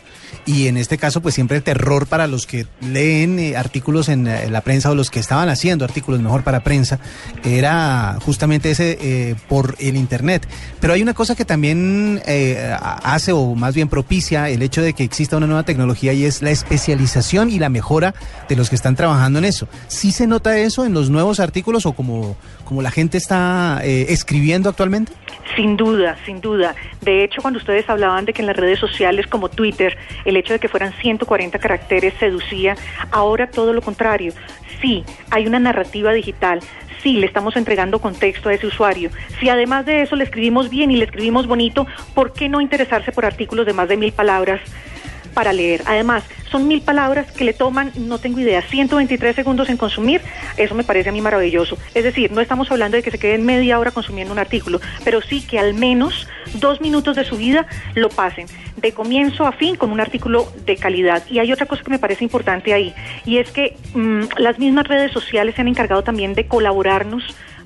Y 0.46 0.68
en 0.68 0.76
este 0.76 0.98
caso, 0.98 1.22
pues 1.22 1.34
siempre 1.34 1.56
el 1.56 1.62
terror 1.62 2.06
para 2.06 2.26
los 2.26 2.46
que 2.46 2.66
leen 2.80 3.38
eh, 3.38 3.56
artículos 3.56 4.08
en, 4.10 4.26
eh, 4.26 4.50
la 4.50 4.60
prensa 4.60 4.90
o 4.90 4.94
los 4.94 5.10
que 5.10 5.18
estaban 5.18 5.48
haciendo 5.48 5.84
artículos 5.84 6.20
mejor 6.20 6.44
para 6.44 6.62
prensa, 6.62 6.98
era 7.44 8.18
justamente 8.24 8.70
ese 8.70 8.98
eh, 9.00 9.36
por 9.48 9.74
el 9.78 9.96
Internet. 9.96 10.46
Pero 10.80 10.92
hay 10.92 11.02
una 11.02 11.14
cosa 11.14 11.34
que 11.34 11.44
también 11.44 12.22
hace 13.02 13.32
o 13.32 13.54
más 13.54 13.74
bien 13.74 13.88
propicia 13.88 14.48
el 14.48 14.62
hecho 14.62 14.82
de 14.82 14.92
que 14.92 15.04
exista 15.04 15.36
una 15.36 15.46
nueva 15.46 15.62
tecnología 15.62 16.12
y 16.12 16.24
es 16.24 16.42
la 16.42 16.50
especialización 16.50 17.50
y 17.50 17.58
la 17.58 17.68
mejora 17.68 18.14
de 18.48 18.56
los 18.56 18.68
que 18.68 18.76
están 18.76 18.96
trabajando 18.96 19.38
en 19.38 19.46
eso. 19.46 19.68
¿Sí 19.88 20.12
se 20.12 20.26
nota 20.26 20.58
eso 20.58 20.84
en 20.84 20.92
los 20.92 21.10
nuevos 21.10 21.40
artículos 21.40 21.86
o 21.86 21.92
como, 21.92 22.36
como 22.64 22.82
la 22.82 22.90
gente 22.90 23.18
está 23.18 23.80
eh, 23.84 24.06
escribiendo 24.08 24.68
actualmente? 24.68 25.12
Sin 25.56 25.76
duda, 25.76 26.16
sin 26.24 26.40
duda. 26.40 26.74
De 27.02 27.22
hecho, 27.22 27.42
cuando 27.42 27.58
ustedes 27.58 27.88
hablaban 27.88 28.24
de 28.24 28.32
que 28.32 28.42
en 28.42 28.46
las 28.46 28.56
redes 28.56 28.78
sociales 28.78 29.26
como 29.26 29.48
Twitter, 29.48 29.96
el 30.24 30.36
hecho 30.36 30.52
de 30.52 30.58
que 30.58 30.68
fueran 30.68 30.92
140 30.94 31.58
caracteres 31.58 32.14
seducía, 32.18 32.76
ahora 33.10 33.48
todo 33.48 33.72
lo 33.72 33.82
contrario. 33.82 34.32
Sí, 34.80 35.04
hay 35.30 35.46
una 35.46 35.58
narrativa 35.58 36.12
digital. 36.12 36.60
Sí, 37.02 37.18
le 37.18 37.26
estamos 37.26 37.54
entregando 37.56 38.00
contexto 38.00 38.48
a 38.48 38.54
ese 38.54 38.66
usuario. 38.66 39.10
Si 39.38 39.48
además 39.48 39.84
de 39.84 40.02
eso 40.02 40.16
le 40.16 40.24
escribimos 40.24 40.70
bien 40.70 40.90
y 40.90 40.96
le 40.96 41.04
escribimos 41.04 41.46
bonito, 41.46 41.86
¿por 42.14 42.32
qué 42.32 42.48
no 42.48 42.62
interesarse 42.62 43.12
por 43.12 43.26
artículos 43.26 43.66
de 43.66 43.74
más 43.74 43.88
de 43.88 43.98
mil 43.98 44.12
palabras? 44.12 44.60
Para 45.34 45.52
leer. 45.52 45.82
Además, 45.86 46.24
son 46.50 46.68
mil 46.68 46.80
palabras 46.80 47.30
que 47.32 47.44
le 47.44 47.52
toman, 47.52 47.92
no 47.96 48.18
tengo 48.18 48.40
idea, 48.40 48.62
123 48.62 49.34
segundos 49.34 49.68
en 49.68 49.76
consumir. 49.76 50.20
Eso 50.56 50.74
me 50.74 50.84
parece 50.84 51.08
a 51.08 51.12
mí 51.12 51.20
maravilloso. 51.20 51.76
Es 51.94 52.04
decir, 52.04 52.32
no 52.32 52.40
estamos 52.40 52.70
hablando 52.70 52.96
de 52.96 53.02
que 53.02 53.10
se 53.10 53.18
queden 53.18 53.44
media 53.44 53.78
hora 53.78 53.90
consumiendo 53.90 54.32
un 54.32 54.38
artículo, 54.38 54.80
pero 55.04 55.20
sí 55.20 55.42
que 55.42 55.58
al 55.58 55.74
menos 55.74 56.28
dos 56.54 56.80
minutos 56.80 57.16
de 57.16 57.24
su 57.24 57.36
vida 57.36 57.66
lo 57.94 58.08
pasen 58.08 58.46
de 58.76 58.92
comienzo 58.92 59.46
a 59.46 59.52
fin 59.52 59.76
con 59.76 59.90
un 59.90 60.00
artículo 60.00 60.46
de 60.64 60.76
calidad. 60.76 61.22
Y 61.30 61.38
hay 61.38 61.52
otra 61.52 61.66
cosa 61.66 61.82
que 61.82 61.90
me 61.90 61.98
parece 61.98 62.24
importante 62.24 62.72
ahí, 62.72 62.94
y 63.24 63.38
es 63.38 63.50
que 63.50 63.76
mmm, 63.94 64.24
las 64.38 64.58
mismas 64.58 64.86
redes 64.86 65.12
sociales 65.12 65.54
se 65.54 65.62
han 65.62 65.68
encargado 65.68 66.04
también 66.04 66.34
de 66.34 66.46
colaborarnos 66.46 67.24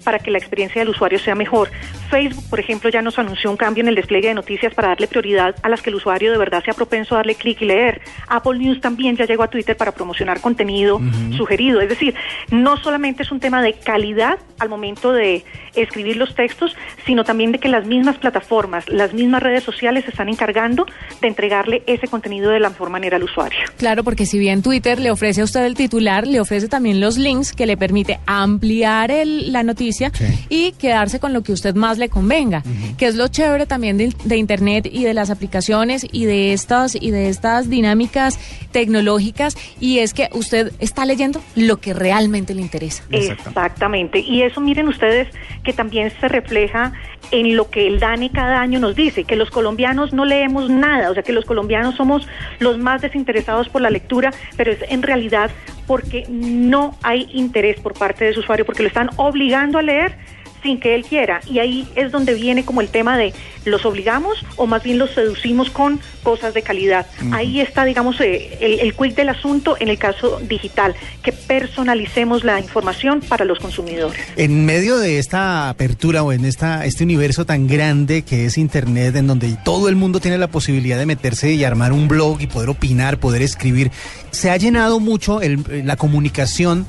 para 0.08 0.20
que 0.20 0.30
la 0.30 0.38
experiencia 0.38 0.80
del 0.80 0.88
usuario 0.88 1.18
sea 1.18 1.34
mejor. 1.34 1.68
Facebook, 2.08 2.48
por 2.48 2.58
ejemplo, 2.58 2.88
ya 2.88 3.02
nos 3.02 3.18
anunció 3.18 3.50
un 3.50 3.58
cambio 3.58 3.82
en 3.82 3.88
el 3.88 3.94
despliegue 3.94 4.28
de 4.28 4.34
noticias 4.34 4.72
para 4.72 4.88
darle 4.88 5.06
prioridad 5.06 5.54
a 5.62 5.68
las 5.68 5.82
que 5.82 5.90
el 5.90 5.96
usuario 5.96 6.32
de 6.32 6.38
verdad 6.38 6.64
sea 6.64 6.72
propenso 6.72 7.14
a 7.14 7.18
darle 7.18 7.34
clic 7.34 7.60
y 7.60 7.66
leer. 7.66 8.00
Apple 8.26 8.58
News 8.58 8.80
también 8.80 9.18
ya 9.18 9.26
llegó 9.26 9.42
a 9.42 9.48
Twitter 9.48 9.76
para 9.76 9.92
promocionar 9.92 10.40
contenido 10.40 10.96
uh 10.96 11.00
-huh. 11.00 11.36
sugerido. 11.36 11.82
Es 11.82 11.90
decir, 11.90 12.14
no 12.50 12.78
solamente 12.78 13.22
es 13.22 13.30
un 13.30 13.38
tema 13.38 13.60
de 13.60 13.74
calidad 13.74 14.38
al 14.58 14.70
momento 14.70 15.12
de 15.12 15.44
escribir 15.76 16.16
los 16.16 16.34
textos, 16.34 16.74
sino 17.04 17.22
también 17.22 17.52
de 17.52 17.58
que 17.58 17.68
las 17.68 17.84
mismas 17.86 18.16
plataformas, 18.16 18.88
las 18.88 19.12
mismas 19.12 19.42
redes 19.42 19.62
sociales 19.62 20.04
se 20.04 20.10
están 20.10 20.30
encargando 20.30 20.86
de 21.20 21.28
entregarle 21.28 21.82
ese 21.86 22.08
contenido 22.08 22.50
de 22.50 22.60
la 22.60 22.70
mejor 22.70 22.88
manera 22.88 23.18
al 23.18 23.24
usuario. 23.24 23.58
Claro, 23.76 24.04
porque 24.04 24.24
si 24.24 24.38
bien 24.38 24.62
Twitter 24.62 24.98
le 24.98 25.10
ofrece 25.10 25.42
a 25.42 25.44
usted 25.44 25.66
el 25.66 25.74
titular, 25.74 26.26
le 26.26 26.40
ofrece 26.40 26.66
también 26.66 26.98
los 26.98 27.18
links 27.18 27.52
que 27.52 27.66
le 27.66 27.76
permite 27.76 28.18
ampliar 28.24 29.10
el, 29.10 29.52
la 29.52 29.62
noticia 29.62 29.98
sí. 30.12 30.47
y 30.49 30.73
quedarse 30.73 31.21
con 31.21 31.33
lo 31.33 31.43
que 31.43 31.52
usted 31.52 31.75
más 31.75 31.99
le 31.99 32.09
convenga, 32.09 32.62
uh 32.64 32.69
-huh. 32.69 32.97
que 32.97 33.07
es 33.07 33.14
lo 33.14 33.28
chévere 33.28 33.67
también 33.67 33.99
de, 33.99 34.12
de, 34.25 34.37
internet 34.37 34.88
y 34.90 35.05
de 35.05 35.14
las 35.14 35.31
aplicaciones 35.31 36.07
y 36.11 36.25
de 36.25 36.52
estas 36.52 36.95
y 36.95 37.11
de 37.11 37.28
estas 37.28 37.69
dinámicas 37.69 38.38
tecnológicas 38.73 39.57
y 39.81 39.99
es 39.99 40.14
que 40.14 40.28
usted 40.33 40.73
está 40.78 41.05
leyendo 41.05 41.43
lo 41.57 41.78
que 41.78 41.95
realmente 41.95 42.55
le 42.55 42.62
interesa. 42.62 43.02
Exactamente. 43.11 44.21
Y 44.21 44.43
eso 44.43 44.61
miren 44.61 44.88
ustedes 44.88 45.28
que 45.64 45.73
también 45.73 46.12
se 46.21 46.28
refleja 46.28 46.93
en 47.30 47.56
lo 47.56 47.70
que 47.70 47.87
el 47.87 48.00
DANE 48.00 48.30
cada 48.30 48.61
año 48.61 48.78
nos 48.78 48.94
dice, 48.94 49.25
que 49.25 49.37
los 49.37 49.50
colombianos 49.50 50.12
no 50.12 50.25
leemos 50.25 50.70
nada, 50.70 51.11
o 51.11 51.14
sea 51.14 51.23
que 51.23 51.32
los 51.32 51.44
colombianos 51.44 51.97
somos 51.97 52.26
los 52.58 52.78
más 52.78 53.02
desinteresados 53.02 53.68
por 53.68 53.82
la 53.82 53.90
lectura, 53.90 54.32
pero 54.56 54.73
es 54.73 54.78
en 54.88 55.02
realidad 55.02 55.50
porque 55.87 56.25
no 56.28 56.97
hay 57.02 57.28
interés 57.32 57.80
por 57.80 57.94
parte 57.94 58.25
de 58.25 58.35
su 58.35 58.40
usuario, 58.40 58.64
porque 58.64 58.82
lo 58.82 58.88
están 58.88 59.11
obligando 59.16 59.78
a 59.78 59.82
leer 59.82 60.16
sin 60.62 60.80
que 60.80 60.94
él 60.94 61.04
quiera. 61.04 61.40
Y 61.50 61.58
ahí 61.58 61.86
es 61.96 62.10
donde 62.12 62.34
viene 62.34 62.64
como 62.64 62.80
el 62.80 62.88
tema 62.88 63.16
de 63.16 63.32
los 63.64 63.84
obligamos 63.84 64.44
o 64.56 64.66
más 64.66 64.82
bien 64.82 64.98
los 64.98 65.10
seducimos 65.10 65.70
con 65.70 66.00
cosas 66.22 66.54
de 66.54 66.62
calidad. 66.62 67.06
Ahí 67.32 67.60
está, 67.60 67.84
digamos, 67.84 68.20
eh, 68.20 68.56
el, 68.60 68.80
el 68.80 68.94
quick 68.94 69.14
del 69.14 69.28
asunto 69.28 69.76
en 69.78 69.88
el 69.88 69.98
caso 69.98 70.40
digital, 70.48 70.94
que 71.22 71.32
personalicemos 71.32 72.44
la 72.44 72.58
información 72.60 73.20
para 73.20 73.44
los 73.44 73.58
consumidores. 73.58 74.18
En 74.36 74.64
medio 74.64 74.98
de 74.98 75.18
esta 75.18 75.68
apertura 75.68 76.22
o 76.22 76.32
en 76.32 76.44
esta, 76.44 76.84
este 76.86 77.04
universo 77.04 77.44
tan 77.44 77.66
grande 77.66 78.22
que 78.22 78.46
es 78.46 78.58
Internet, 78.58 79.14
en 79.16 79.26
donde 79.26 79.56
todo 79.64 79.88
el 79.88 79.96
mundo 79.96 80.18
tiene 80.20 80.38
la 80.38 80.48
posibilidad 80.48 80.98
de 80.98 81.06
meterse 81.06 81.52
y 81.52 81.64
armar 81.64 81.92
un 81.92 82.08
blog 82.08 82.40
y 82.40 82.46
poder 82.46 82.68
opinar, 82.70 83.18
poder 83.18 83.42
escribir, 83.42 83.90
se 84.30 84.50
ha 84.50 84.56
llenado 84.56 84.98
mucho 85.00 85.40
el- 85.42 85.62
la 85.86 85.96
comunicación 85.96 86.86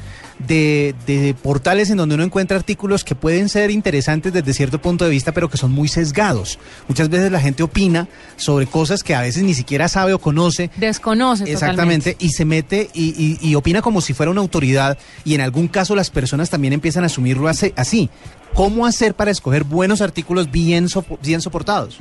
de, 0.47 0.95
de 1.05 1.33
portales 1.33 1.89
en 1.89 1.97
donde 1.97 2.15
uno 2.15 2.23
encuentra 2.23 2.57
artículos 2.57 3.03
que 3.03 3.13
pueden 3.15 3.49
ser 3.49 3.71
interesantes 3.71 4.31
desde 4.33 4.53
cierto 4.53 4.81
punto 4.81 5.03
de 5.05 5.11
vista, 5.11 5.31
pero 5.33 5.49
que 5.49 5.57
son 5.57 5.71
muy 5.71 5.87
sesgados. 5.87 6.59
Muchas 6.87 7.09
veces 7.09 7.31
la 7.31 7.39
gente 7.39 7.61
opina 7.63 8.07
sobre 8.37 8.65
cosas 8.65 9.03
que 9.03 9.13
a 9.15 9.21
veces 9.21 9.43
ni 9.43 9.53
siquiera 9.53 9.87
sabe 9.89 10.13
o 10.13 10.19
conoce. 10.19 10.69
Desconoce 10.77 11.43
Exactamente, 11.51 12.15
y 12.19 12.29
se 12.29 12.45
mete 12.45 12.89
y, 12.93 13.37
y- 13.41 13.49
y 13.49 13.55
opina 13.55 13.81
como 13.81 14.01
si 14.01 14.13
fuera 14.13 14.31
una 14.31 14.41
autoridad 14.41 14.97
y 15.25 15.35
en 15.35 15.41
algún 15.41 15.67
caso 15.67 15.95
las 15.95 16.09
personas 16.09 16.49
también 16.49 16.73
empiezan 16.73 17.03
a 17.03 17.07
asumirlo 17.07 17.47
así. 17.47 17.73
así. 17.75 18.09
¿Cómo 18.53 18.85
hacer 18.87 19.13
para 19.13 19.29
escoger 19.31 19.63
buenos 19.63 20.01
artículos 20.01 20.49
bien, 20.49 20.87
sopo- 20.87 21.19
bien 21.21 21.41
soportados? 21.41 21.99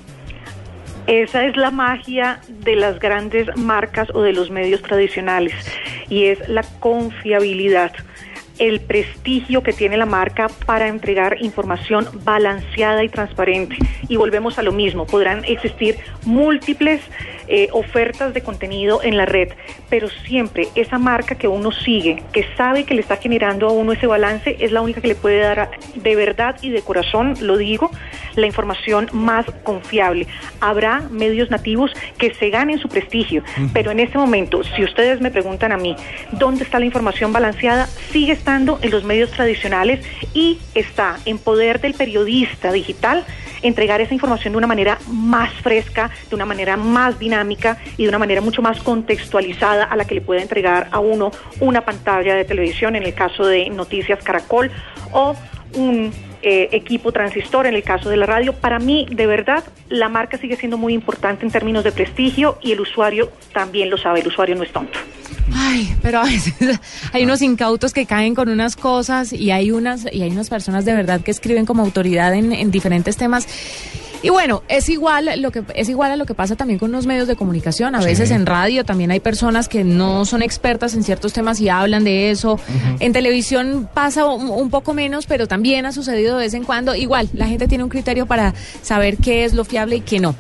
Esa 1.07 1.45
es 1.47 1.57
la 1.57 1.71
magia 1.71 2.40
de 2.64 2.76
las 2.76 2.99
grandes 2.99 3.49
marcas 3.57 4.09
o 4.12 4.21
de 4.23 4.35
los 4.35 4.50
medios 4.50 4.83
tradicionales 4.83 5.54
y 6.11 6.25
es 6.26 6.38
la 6.49 6.62
confiabilidad, 6.80 7.92
el 8.59 8.81
prestigio 8.81 9.62
que 9.62 9.73
tiene 9.73 9.97
la 9.97 10.07
marca 10.07 10.49
para 10.67 10.88
entregar 10.88 11.37
información 11.41 12.09
balanceada 12.25 13.05
y 13.05 13.09
transparente. 13.09 13.77
Y 14.09 14.17
volvemos 14.17 14.59
a 14.59 14.62
lo 14.62 14.73
mismo, 14.73 15.07
podrán 15.07 15.45
existir 15.45 15.97
múltiples 16.25 17.00
eh, 17.50 17.69
ofertas 17.73 18.35
de 18.35 18.43
contenido 18.43 19.00
en 19.03 19.17
la 19.17 19.25
red, 19.25 19.49
pero 19.88 20.09
siempre 20.27 20.69
esa 20.75 20.99
marca 20.99 21.35
que 21.37 21.49
uno 21.49 21.73
sigue, 21.73 22.23
que 22.33 22.45
sabe 22.57 22.85
que 22.85 22.95
le 22.95 23.00
está 23.00 23.17
generando 23.17 23.69
a 23.69 23.73
uno 23.73 23.93
ese 23.93 24.07
balance, 24.07 24.57
es 24.61 24.71
la 24.73 24.83
única 24.83 25.00
que 25.00 25.09
le 25.09 25.15
puede 25.15 25.38
dar 25.38 25.61
a- 25.61 25.71
de 25.95 26.15
verdad 26.17 26.57
y 26.61 26.69
de 26.71 26.83
corazón, 26.83 27.35
lo 27.41 27.57
digo, 27.57 27.91
la 28.37 28.47
información 28.47 29.09
más 29.12 29.47
confiable. 29.62 30.27
Habrá 30.61 31.00
medios 31.11 31.50
nativos 31.50 31.91
que 32.19 32.35
se 32.35 32.50
ganen 32.50 32.79
su 32.81 32.88
prestigio, 32.88 33.43
pero 33.73 33.93
en 33.93 34.00
este 34.00 34.19
momento, 34.19 34.62
si 34.65 34.85
ustedes 34.85 35.21
me 35.23 35.31
preguntan 35.31 35.73
a 35.73 35.79
mí, 35.79 35.97
¿dónde 36.33 36.65
está 36.65 36.79
la 36.79 36.85
información 36.85 37.33
balanceada? 37.33 37.87
Sigue 37.87 38.33
estando 38.33 38.48
en 38.57 38.90
los 38.90 39.05
medios 39.05 39.31
tradicionales 39.31 40.07
y 40.33 40.59
está 40.75 41.19
en 41.26 41.38
poder 41.38 41.83
del 41.83 41.93
periodista 41.93 42.73
digital 42.73 43.26
entregar 43.61 44.00
esa 44.00 44.14
información 44.14 44.52
de 44.52 44.57
una 44.57 44.67
manera 44.67 44.99
más 45.07 45.52
fresca, 45.52 46.11
de 46.31 46.35
una 46.35 46.47
manera 46.47 46.78
más 46.78 47.19
dinámica 47.19 47.76
y 47.99 48.05
de 48.05 48.09
una 48.09 48.19
manera 48.19 48.40
mucho 48.40 48.62
más 48.62 48.81
contextualizada 48.81 49.85
a 49.85 49.97
la 49.97 50.07
que 50.07 50.14
le 50.14 50.21
puede 50.23 50.40
entregar 50.40 50.88
a 50.93 50.99
uno 50.99 51.31
una 51.61 51.85
pantalla 51.85 52.35
de 52.37 52.47
televisión, 52.47 52.97
en 52.97 53.02
el 53.02 53.12
caso 53.12 53.45
de 53.45 53.69
Noticias 53.69 54.25
Caracol, 54.25 54.71
o 55.12 55.37
un 55.75 56.11
eh, 56.42 56.68
equipo 56.73 57.12
transistor 57.12 57.66
en 57.66 57.75
el 57.75 57.83
caso 57.83 58.09
de 58.09 58.16
la 58.16 58.26
radio. 58.26 58.52
Para 58.52 58.78
mí, 58.78 59.07
de 59.11 59.26
verdad, 59.26 59.64
la 59.88 60.09
marca 60.09 60.38
sigue 60.38 60.57
siendo 60.57 60.78
muy 60.78 60.95
importante 60.95 61.45
en 61.45 61.50
términos 61.50 61.85
de 61.85 61.92
prestigio 61.92 62.59
y 62.62 62.73
el 62.73 62.80
usuario 62.80 63.30
también 63.52 63.90
lo 63.90 63.99
sabe, 63.99 64.21
el 64.21 64.28
usuario 64.28 64.54
no 64.54 64.62
es 64.62 64.73
tonto. 64.73 64.99
Ay, 65.54 65.95
pero 66.02 66.21
a 66.21 66.25
veces 66.25 66.54
hay 67.12 67.25
unos 67.25 67.42
incautos 67.42 67.92
que 67.92 68.07
caen 68.07 68.35
con 68.35 68.49
unas 68.49 68.76
cosas 68.76 69.33
y 69.33 69.50
hay 69.50 69.71
unas 69.71 70.07
y 70.12 70.23
hay 70.23 70.30
unas 70.30 70.50
personas 70.50 70.85
de 70.85 70.95
verdad 70.95 71.21
que 71.21 71.30
escriben 71.30 71.66
como 71.66 71.83
autoridad 71.83 72.35
en, 72.35 72.52
en 72.52 72.71
diferentes 72.71 73.16
temas. 73.16 73.47
Y 74.22 74.30
bueno, 74.30 74.62
es 74.68 74.88
igual 74.88 75.30
lo 75.40 75.50
que 75.50 75.62
es 75.75 75.88
igual 75.88 76.10
a 76.10 76.16
lo 76.16 76.26
que 76.26 76.34
pasa 76.34 76.56
también 76.56 76.78
con 76.78 76.92
los 76.92 77.06
medios 77.06 77.28
de 77.28 77.37
comunicación. 77.37 77.94
A 77.94 78.00
veces 78.00 78.30
en 78.30 78.46
radio 78.46 78.84
también 78.84 79.10
hay 79.10 79.20
personas 79.20 79.68
que 79.68 79.84
no 79.84 80.25
son 80.25 80.42
expertas 80.42 80.94
en 80.94 81.04
ciertos 81.04 81.32
temas 81.32 81.60
y 81.60 81.68
hablan 81.68 82.04
de 82.04 82.30
eso. 82.30 82.58
En 83.00 83.12
televisión 83.12 83.88
pasa 83.92 84.26
un, 84.26 84.50
un 84.50 84.70
poco 84.70 84.94
menos, 84.94 85.26
pero 85.26 85.46
también 85.46 85.87
ha 85.87 85.92
sucedido 85.92 86.37
de 86.37 86.44
vez 86.44 86.54
en 86.54 86.64
cuando. 86.64 86.94
Igual, 86.94 87.28
la 87.32 87.46
gente 87.46 87.68
tiene 87.68 87.84
un 87.84 87.90
criterio 87.90 88.26
para 88.26 88.54
saber 88.82 89.16
qué 89.18 89.44
es 89.44 89.54
lo 89.54 89.64
fiable 89.64 89.96
y 89.96 90.00
qué 90.00 90.20
no. 90.20 90.34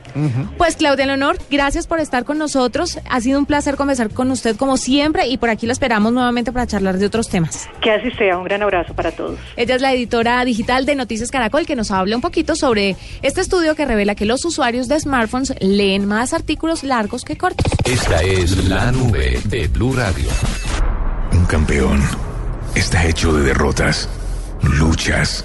Pues 0.56 0.76
Claudia 0.76 1.06
Leonor, 1.06 1.38
gracias 1.50 1.86
por 1.86 2.00
estar 2.00 2.24
con 2.24 2.38
nosotros. 2.38 2.98
Ha 3.08 3.20
sido 3.20 3.38
un 3.38 3.46
placer 3.46 3.76
conversar 3.76 4.10
con 4.10 4.30
usted 4.30 4.56
como 4.56 4.76
siempre 4.76 5.26
y 5.28 5.36
por 5.36 5.50
aquí 5.50 5.66
la 5.66 5.72
esperamos 5.72 6.12
nuevamente 6.12 6.52
para 6.52 6.66
charlar 6.66 6.98
de 6.98 7.06
otros 7.06 7.28
temas. 7.28 7.68
Que 7.80 7.92
así 7.92 8.10
sea, 8.12 8.38
un 8.38 8.44
gran 8.44 8.62
abrazo 8.62 8.94
para 8.94 9.12
todos. 9.12 9.38
Ella 9.56 9.76
es 9.76 9.82
la 9.82 9.92
editora 9.92 10.44
digital 10.44 10.86
de 10.86 10.94
Noticias 10.94 11.30
Caracol 11.30 11.66
que 11.66 11.76
nos 11.76 11.90
habla 11.90 12.16
un 12.16 12.22
poquito 12.22 12.56
sobre 12.56 12.96
este 13.22 13.40
estudio 13.40 13.67
que 13.74 13.84
revela 13.86 14.14
que 14.14 14.24
los 14.26 14.44
usuarios 14.44 14.88
de 14.88 14.98
smartphones 15.00 15.54
leen 15.60 16.06
más 16.06 16.32
artículos 16.32 16.82
largos 16.84 17.24
que 17.24 17.36
cortos. 17.36 17.66
Esta 17.84 18.22
es 18.22 18.64
la 18.68 18.90
nube 18.92 19.40
de 19.44 19.68
Blue 19.68 19.94
Radio. 19.94 20.28
Un 21.32 21.44
campeón 21.46 22.00
está 22.74 23.04
hecho 23.06 23.32
de 23.32 23.42
derrotas, 23.44 24.08
luchas, 24.62 25.44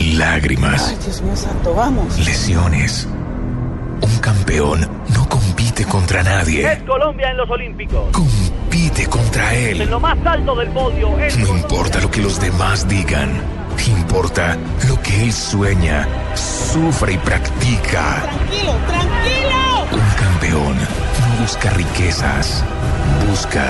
lágrimas, 0.00 0.94
Dios 1.04 1.22
mío 1.22 1.36
santo, 1.36 1.74
vamos. 1.74 2.18
lesiones. 2.18 3.08
Un 4.00 4.18
campeón 4.18 4.86
no 5.14 5.28
compite 5.28 5.84
contra 5.86 6.22
nadie, 6.22 6.82
Colombia 6.86 7.30
en 7.30 7.36
los 7.38 7.48
Olímpicos. 7.48 8.10
compite 8.12 9.06
contra 9.06 9.54
En 9.54 9.80
él. 9.82 9.90
lo 9.90 9.98
más 9.98 10.18
alto 10.26 10.54
del 10.56 10.68
podio. 10.68 11.18
es 11.18 11.38
No 11.38 11.56
importa 11.56 11.98
lo 12.00 12.10
que 12.10 12.20
los 12.20 12.38
demás 12.38 12.86
digan, 12.88 13.30
importa 13.84 14.56
lo 14.88 15.00
que 15.02 15.24
él 15.24 15.32
sueña, 15.32 16.06
sufre 16.34 17.12
y 17.14 17.18
practica. 17.18 18.22
Tranquilo, 18.22 18.74
tranquilo. 18.86 19.56
Un 19.92 20.10
campeón 20.18 20.76
no 20.76 21.42
busca 21.42 21.70
riquezas, 21.70 22.64
busca 23.28 23.64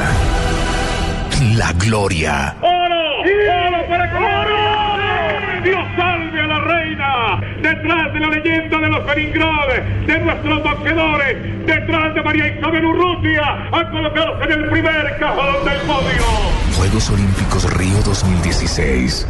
la 1.57 1.73
gloria. 1.75 2.57
¡Oro! 2.61 3.21
¡Oro 3.21 3.89
para 3.89 4.11
Colombia! 4.11 5.61
¡Dios 5.63 5.85
salve 5.97 6.41
a 6.41 6.47
la 6.47 6.61
reina! 6.61 7.41
Detrás 7.63 8.13
de 8.15 8.21
la 8.21 8.29
leyenda 8.29 8.79
de 8.79 8.89
los 8.89 9.07
Leningrad, 9.07 9.69
de 10.07 10.19
nuestros 10.21 10.63
boxeadores, 10.63 11.67
detrás 11.67 12.15
de 12.15 12.23
María 12.23 12.49
Isabel 12.49 12.85
Urrutia, 12.85 13.69
a 13.73 13.91
colocarse 13.91 14.45
en 14.45 14.53
el 14.53 14.71
primer 14.71 15.19
cajón 15.19 15.65
del 15.65 15.79
podio. 15.81 16.57
Juegos 16.77 17.11
Olímpicos 17.11 17.73
Río 17.75 18.01
2016. 18.05 19.27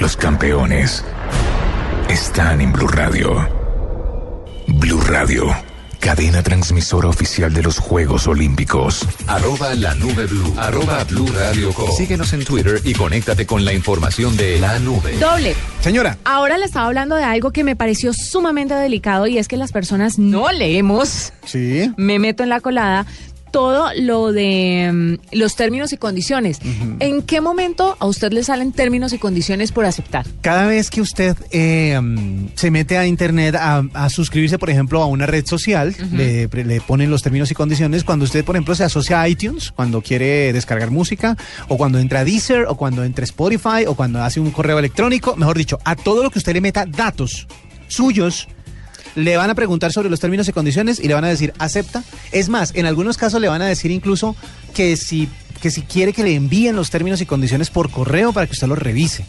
Los 0.00 0.16
campeones 0.16 1.04
están 2.08 2.60
en 2.60 2.72
Blue 2.72 2.86
Radio. 2.88 3.48
Blue 4.68 5.00
Radio, 5.00 5.46
cadena 5.98 6.42
transmisora 6.42 7.08
oficial 7.08 7.52
de 7.52 7.62
los 7.62 7.78
Juegos 7.78 8.26
Olímpicos. 8.28 9.06
Arroba 9.26 9.74
la 9.74 9.94
nube 9.96 10.26
blue. 10.26 10.54
Arroba 10.56 11.02
blue 11.04 11.26
radio 11.32 11.72
com. 11.72 11.90
Síguenos 11.96 12.32
en 12.32 12.44
Twitter 12.44 12.80
y 12.84 12.92
conéctate 12.94 13.44
con 13.46 13.64
la 13.64 13.72
información 13.72 14.36
de 14.36 14.60
la 14.60 14.78
nube. 14.78 15.18
Doble. 15.18 15.54
Señora, 15.80 16.16
Ahora 16.24 16.58
le 16.58 16.66
estaba 16.66 16.86
hablando 16.86 17.16
de 17.16 17.24
algo 17.24 17.50
que 17.50 17.64
me 17.64 17.74
pareció 17.74 18.12
sumamente 18.12 18.74
delicado 18.74 19.26
y 19.26 19.38
es 19.38 19.48
que 19.48 19.56
las 19.56 19.72
personas 19.72 20.18
no 20.18 20.52
leemos, 20.52 21.32
sí. 21.44 21.90
me 21.96 22.18
meto 22.18 22.42
en 22.44 22.50
la 22.50 22.60
colada, 22.60 23.06
todo 23.50 23.90
lo 23.96 24.32
de 24.32 24.90
mm, 24.92 25.36
los 25.36 25.56
términos 25.56 25.92
y 25.92 25.96
condiciones. 25.96 26.60
¿En 27.00 27.22
qué 27.22 27.40
momento 27.40 27.96
a 27.98 28.06
usted 28.06 28.32
le 28.32 28.42
salen 28.44 28.72
términos 28.72 29.12
y 29.12 29.18
condiciones 29.18 29.72
por 29.72 29.84
aceptar? 29.84 30.26
Cada 30.40 30.66
vez 30.66 30.90
que 30.90 31.00
usted 31.00 31.36
eh, 31.50 31.98
mm, 32.00 32.48
se 32.54 32.70
mete 32.70 32.98
a 32.98 33.06
internet 33.06 33.54
a, 33.54 33.84
a 33.94 34.10
suscribirse, 34.10 34.58
por 34.58 34.70
ejemplo, 34.70 35.02
a 35.02 35.06
una 35.06 35.26
red 35.26 35.46
social, 35.46 35.94
le, 36.12 36.48
le 36.48 36.80
ponen 36.80 37.10
los 37.10 37.22
términos 37.22 37.50
y 37.50 37.54
condiciones. 37.54 38.04
Cuando 38.04 38.24
usted, 38.24 38.44
por 38.44 38.56
ejemplo, 38.56 38.74
se 38.74 38.84
asocia 38.84 39.20
a 39.20 39.28
iTunes, 39.28 39.72
cuando 39.72 40.02
quiere 40.02 40.52
descargar 40.52 40.90
música, 40.90 41.36
o 41.68 41.76
cuando 41.76 41.98
entra 41.98 42.20
a 42.20 42.24
Deezer, 42.24 42.66
o 42.68 42.76
cuando 42.76 43.04
entra 43.04 43.22
a 43.22 43.26
Spotify, 43.26 43.86
o 43.86 43.94
cuando 43.94 44.22
hace 44.22 44.40
un 44.40 44.50
correo 44.50 44.78
electrónico, 44.78 45.36
mejor 45.36 45.56
dicho, 45.56 45.78
a 45.84 45.96
todo 45.96 46.22
lo 46.22 46.30
que 46.30 46.38
usted 46.38 46.52
le 46.52 46.60
meta 46.60 46.84
datos 46.86 47.46
suyos. 47.88 48.48
Le 49.18 49.36
van 49.36 49.50
a 49.50 49.54
preguntar 49.54 49.92
sobre 49.92 50.10
los 50.10 50.20
términos 50.20 50.48
y 50.48 50.52
condiciones 50.52 51.00
y 51.00 51.08
le 51.08 51.14
van 51.14 51.24
a 51.24 51.28
decir 51.28 51.52
acepta. 51.58 52.02
Es 52.32 52.48
más, 52.48 52.72
en 52.74 52.86
algunos 52.86 53.16
casos 53.16 53.40
le 53.40 53.48
van 53.48 53.62
a 53.62 53.66
decir 53.66 53.90
incluso 53.90 54.36
que 54.74 54.96
si, 54.96 55.28
que 55.60 55.70
si 55.70 55.82
quiere 55.82 56.12
que 56.12 56.22
le 56.22 56.34
envíen 56.34 56.76
los 56.76 56.90
términos 56.90 57.20
y 57.20 57.26
condiciones 57.26 57.70
por 57.70 57.90
correo 57.90 58.32
para 58.32 58.46
que 58.46 58.52
usted 58.52 58.68
los 58.68 58.78
revise. 58.78 59.24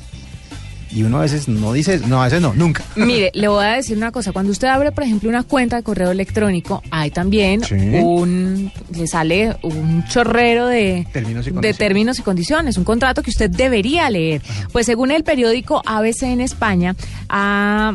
Y 0.92 1.04
uno 1.04 1.18
a 1.20 1.22
veces 1.22 1.48
no 1.48 1.72
dice, 1.72 2.00
no, 2.08 2.20
a 2.20 2.26
veces 2.26 2.42
no, 2.42 2.52
nunca. 2.56 2.84
Mire, 2.96 3.30
le 3.36 3.48
voy 3.48 3.64
a 3.64 3.74
decir 3.76 3.96
una 3.96 4.12
cosa. 4.12 4.32
Cuando 4.32 4.52
usted 4.52 4.68
abre, 4.70 4.92
por 4.92 5.04
ejemplo, 5.04 5.30
una 5.30 5.44
cuenta 5.44 5.76
de 5.76 5.84
correo 5.84 6.10
electrónico, 6.10 6.82
hay 6.90 7.12
también 7.12 7.64
Sí. 7.64 7.76
un, 7.76 8.72
le 8.96 9.06
sale 9.06 9.56
un 9.62 10.04
chorrero 10.08 10.66
de 10.66 11.06
Términos 11.14 11.46
y 11.48 11.52
de 11.52 11.74
términos 11.76 12.18
y 12.18 12.24
condiciones, 12.24 12.76
un 12.78 12.86
contrato 12.86 13.22
que 13.22 13.30
usted 13.30 13.52
debería 13.52 14.10
leer. 14.10 14.42
Pues 14.72 14.88
según 14.88 15.12
el 15.12 15.24
periódico 15.24 15.84
ABC 15.86 16.24
en 16.24 16.42
España, 16.42 16.96
ha 17.30 17.94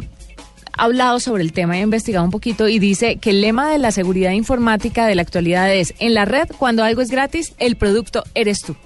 hablado 0.76 1.20
sobre 1.20 1.42
el 1.42 1.52
tema, 1.52 1.74
ha 1.74 1.80
investigado 1.80 2.24
un 2.24 2.30
poquito 2.30 2.68
y 2.68 2.78
dice 2.78 3.16
que 3.16 3.30
el 3.30 3.40
lema 3.40 3.70
de 3.70 3.78
la 3.78 3.92
seguridad 3.92 4.32
informática 4.32 5.06
de 5.06 5.14
la 5.14 5.22
actualidad 5.22 5.72
es, 5.74 5.94
en 5.98 6.14
la 6.14 6.24
red, 6.24 6.48
cuando 6.58 6.84
algo 6.84 7.02
es 7.02 7.10
gratis, 7.10 7.54
el 7.58 7.76
producto 7.76 8.24
eres 8.34 8.62
tú. 8.62 8.76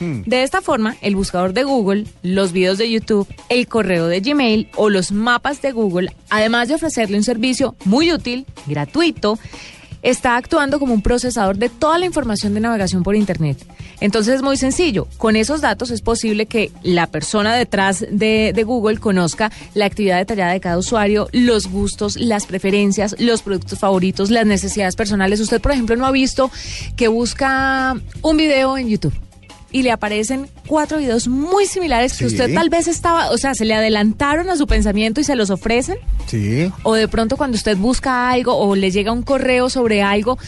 Hmm. 0.00 0.22
De 0.26 0.42
esta 0.42 0.60
forma, 0.60 0.96
el 1.00 1.16
buscador 1.16 1.52
de 1.52 1.64
Google, 1.64 2.04
los 2.22 2.52
videos 2.52 2.78
de 2.78 2.90
YouTube, 2.90 3.26
el 3.48 3.66
correo 3.66 4.06
de 4.06 4.20
Gmail 4.20 4.68
o 4.76 4.90
los 4.90 5.12
mapas 5.12 5.60
de 5.62 5.72
Google, 5.72 6.12
además 6.30 6.68
de 6.68 6.74
ofrecerle 6.74 7.16
un 7.16 7.24
servicio 7.24 7.74
muy 7.84 8.12
útil, 8.12 8.46
gratuito, 8.66 9.38
está 10.02 10.36
actuando 10.36 10.78
como 10.78 10.94
un 10.94 11.02
procesador 11.02 11.56
de 11.56 11.68
toda 11.68 11.98
la 11.98 12.06
información 12.06 12.54
de 12.54 12.60
navegación 12.60 13.02
por 13.02 13.16
Internet. 13.16 13.58
Entonces 14.00 14.36
es 14.36 14.42
muy 14.42 14.56
sencillo. 14.56 15.08
Con 15.16 15.36
esos 15.36 15.60
datos 15.60 15.90
es 15.90 16.02
posible 16.02 16.46
que 16.46 16.70
la 16.82 17.06
persona 17.06 17.54
detrás 17.54 18.04
de, 18.10 18.52
de 18.54 18.64
Google 18.64 18.98
conozca 18.98 19.50
la 19.74 19.86
actividad 19.86 20.18
detallada 20.18 20.52
de 20.52 20.60
cada 20.60 20.78
usuario, 20.78 21.28
los 21.32 21.68
gustos, 21.68 22.16
las 22.16 22.46
preferencias, 22.46 23.16
los 23.18 23.42
productos 23.42 23.78
favoritos, 23.78 24.30
las 24.30 24.46
necesidades 24.46 24.96
personales. 24.96 25.40
Usted, 25.40 25.60
por 25.60 25.72
ejemplo, 25.72 25.96
no 25.96 26.06
ha 26.06 26.12
visto 26.12 26.50
que 26.96 27.08
busca 27.08 27.96
un 28.22 28.36
video 28.36 28.78
en 28.78 28.88
YouTube 28.88 29.14
y 29.70 29.82
le 29.82 29.90
aparecen 29.90 30.48
cuatro 30.66 30.98
videos 30.98 31.28
muy 31.28 31.66
similares 31.66 32.16
que 32.16 32.26
usted 32.26 32.54
tal 32.54 32.70
vez 32.70 32.88
estaba, 32.88 33.30
o 33.30 33.36
sea, 33.36 33.54
se 33.54 33.64
le 33.64 33.74
adelantaron 33.74 34.48
a 34.48 34.56
su 34.56 34.66
pensamiento 34.66 35.20
y 35.20 35.24
se 35.24 35.36
los 35.36 35.50
ofrecen. 35.50 35.98
Sí. 36.26 36.72
O 36.84 36.94
de 36.94 37.08
pronto 37.08 37.36
cuando 37.36 37.56
usted 37.56 37.76
busca 37.76 38.30
algo 38.30 38.56
o 38.56 38.74
le 38.76 38.90
llega 38.90 39.12
un 39.12 39.22
correo 39.22 39.68
sobre 39.68 40.02
algo, 40.02 40.38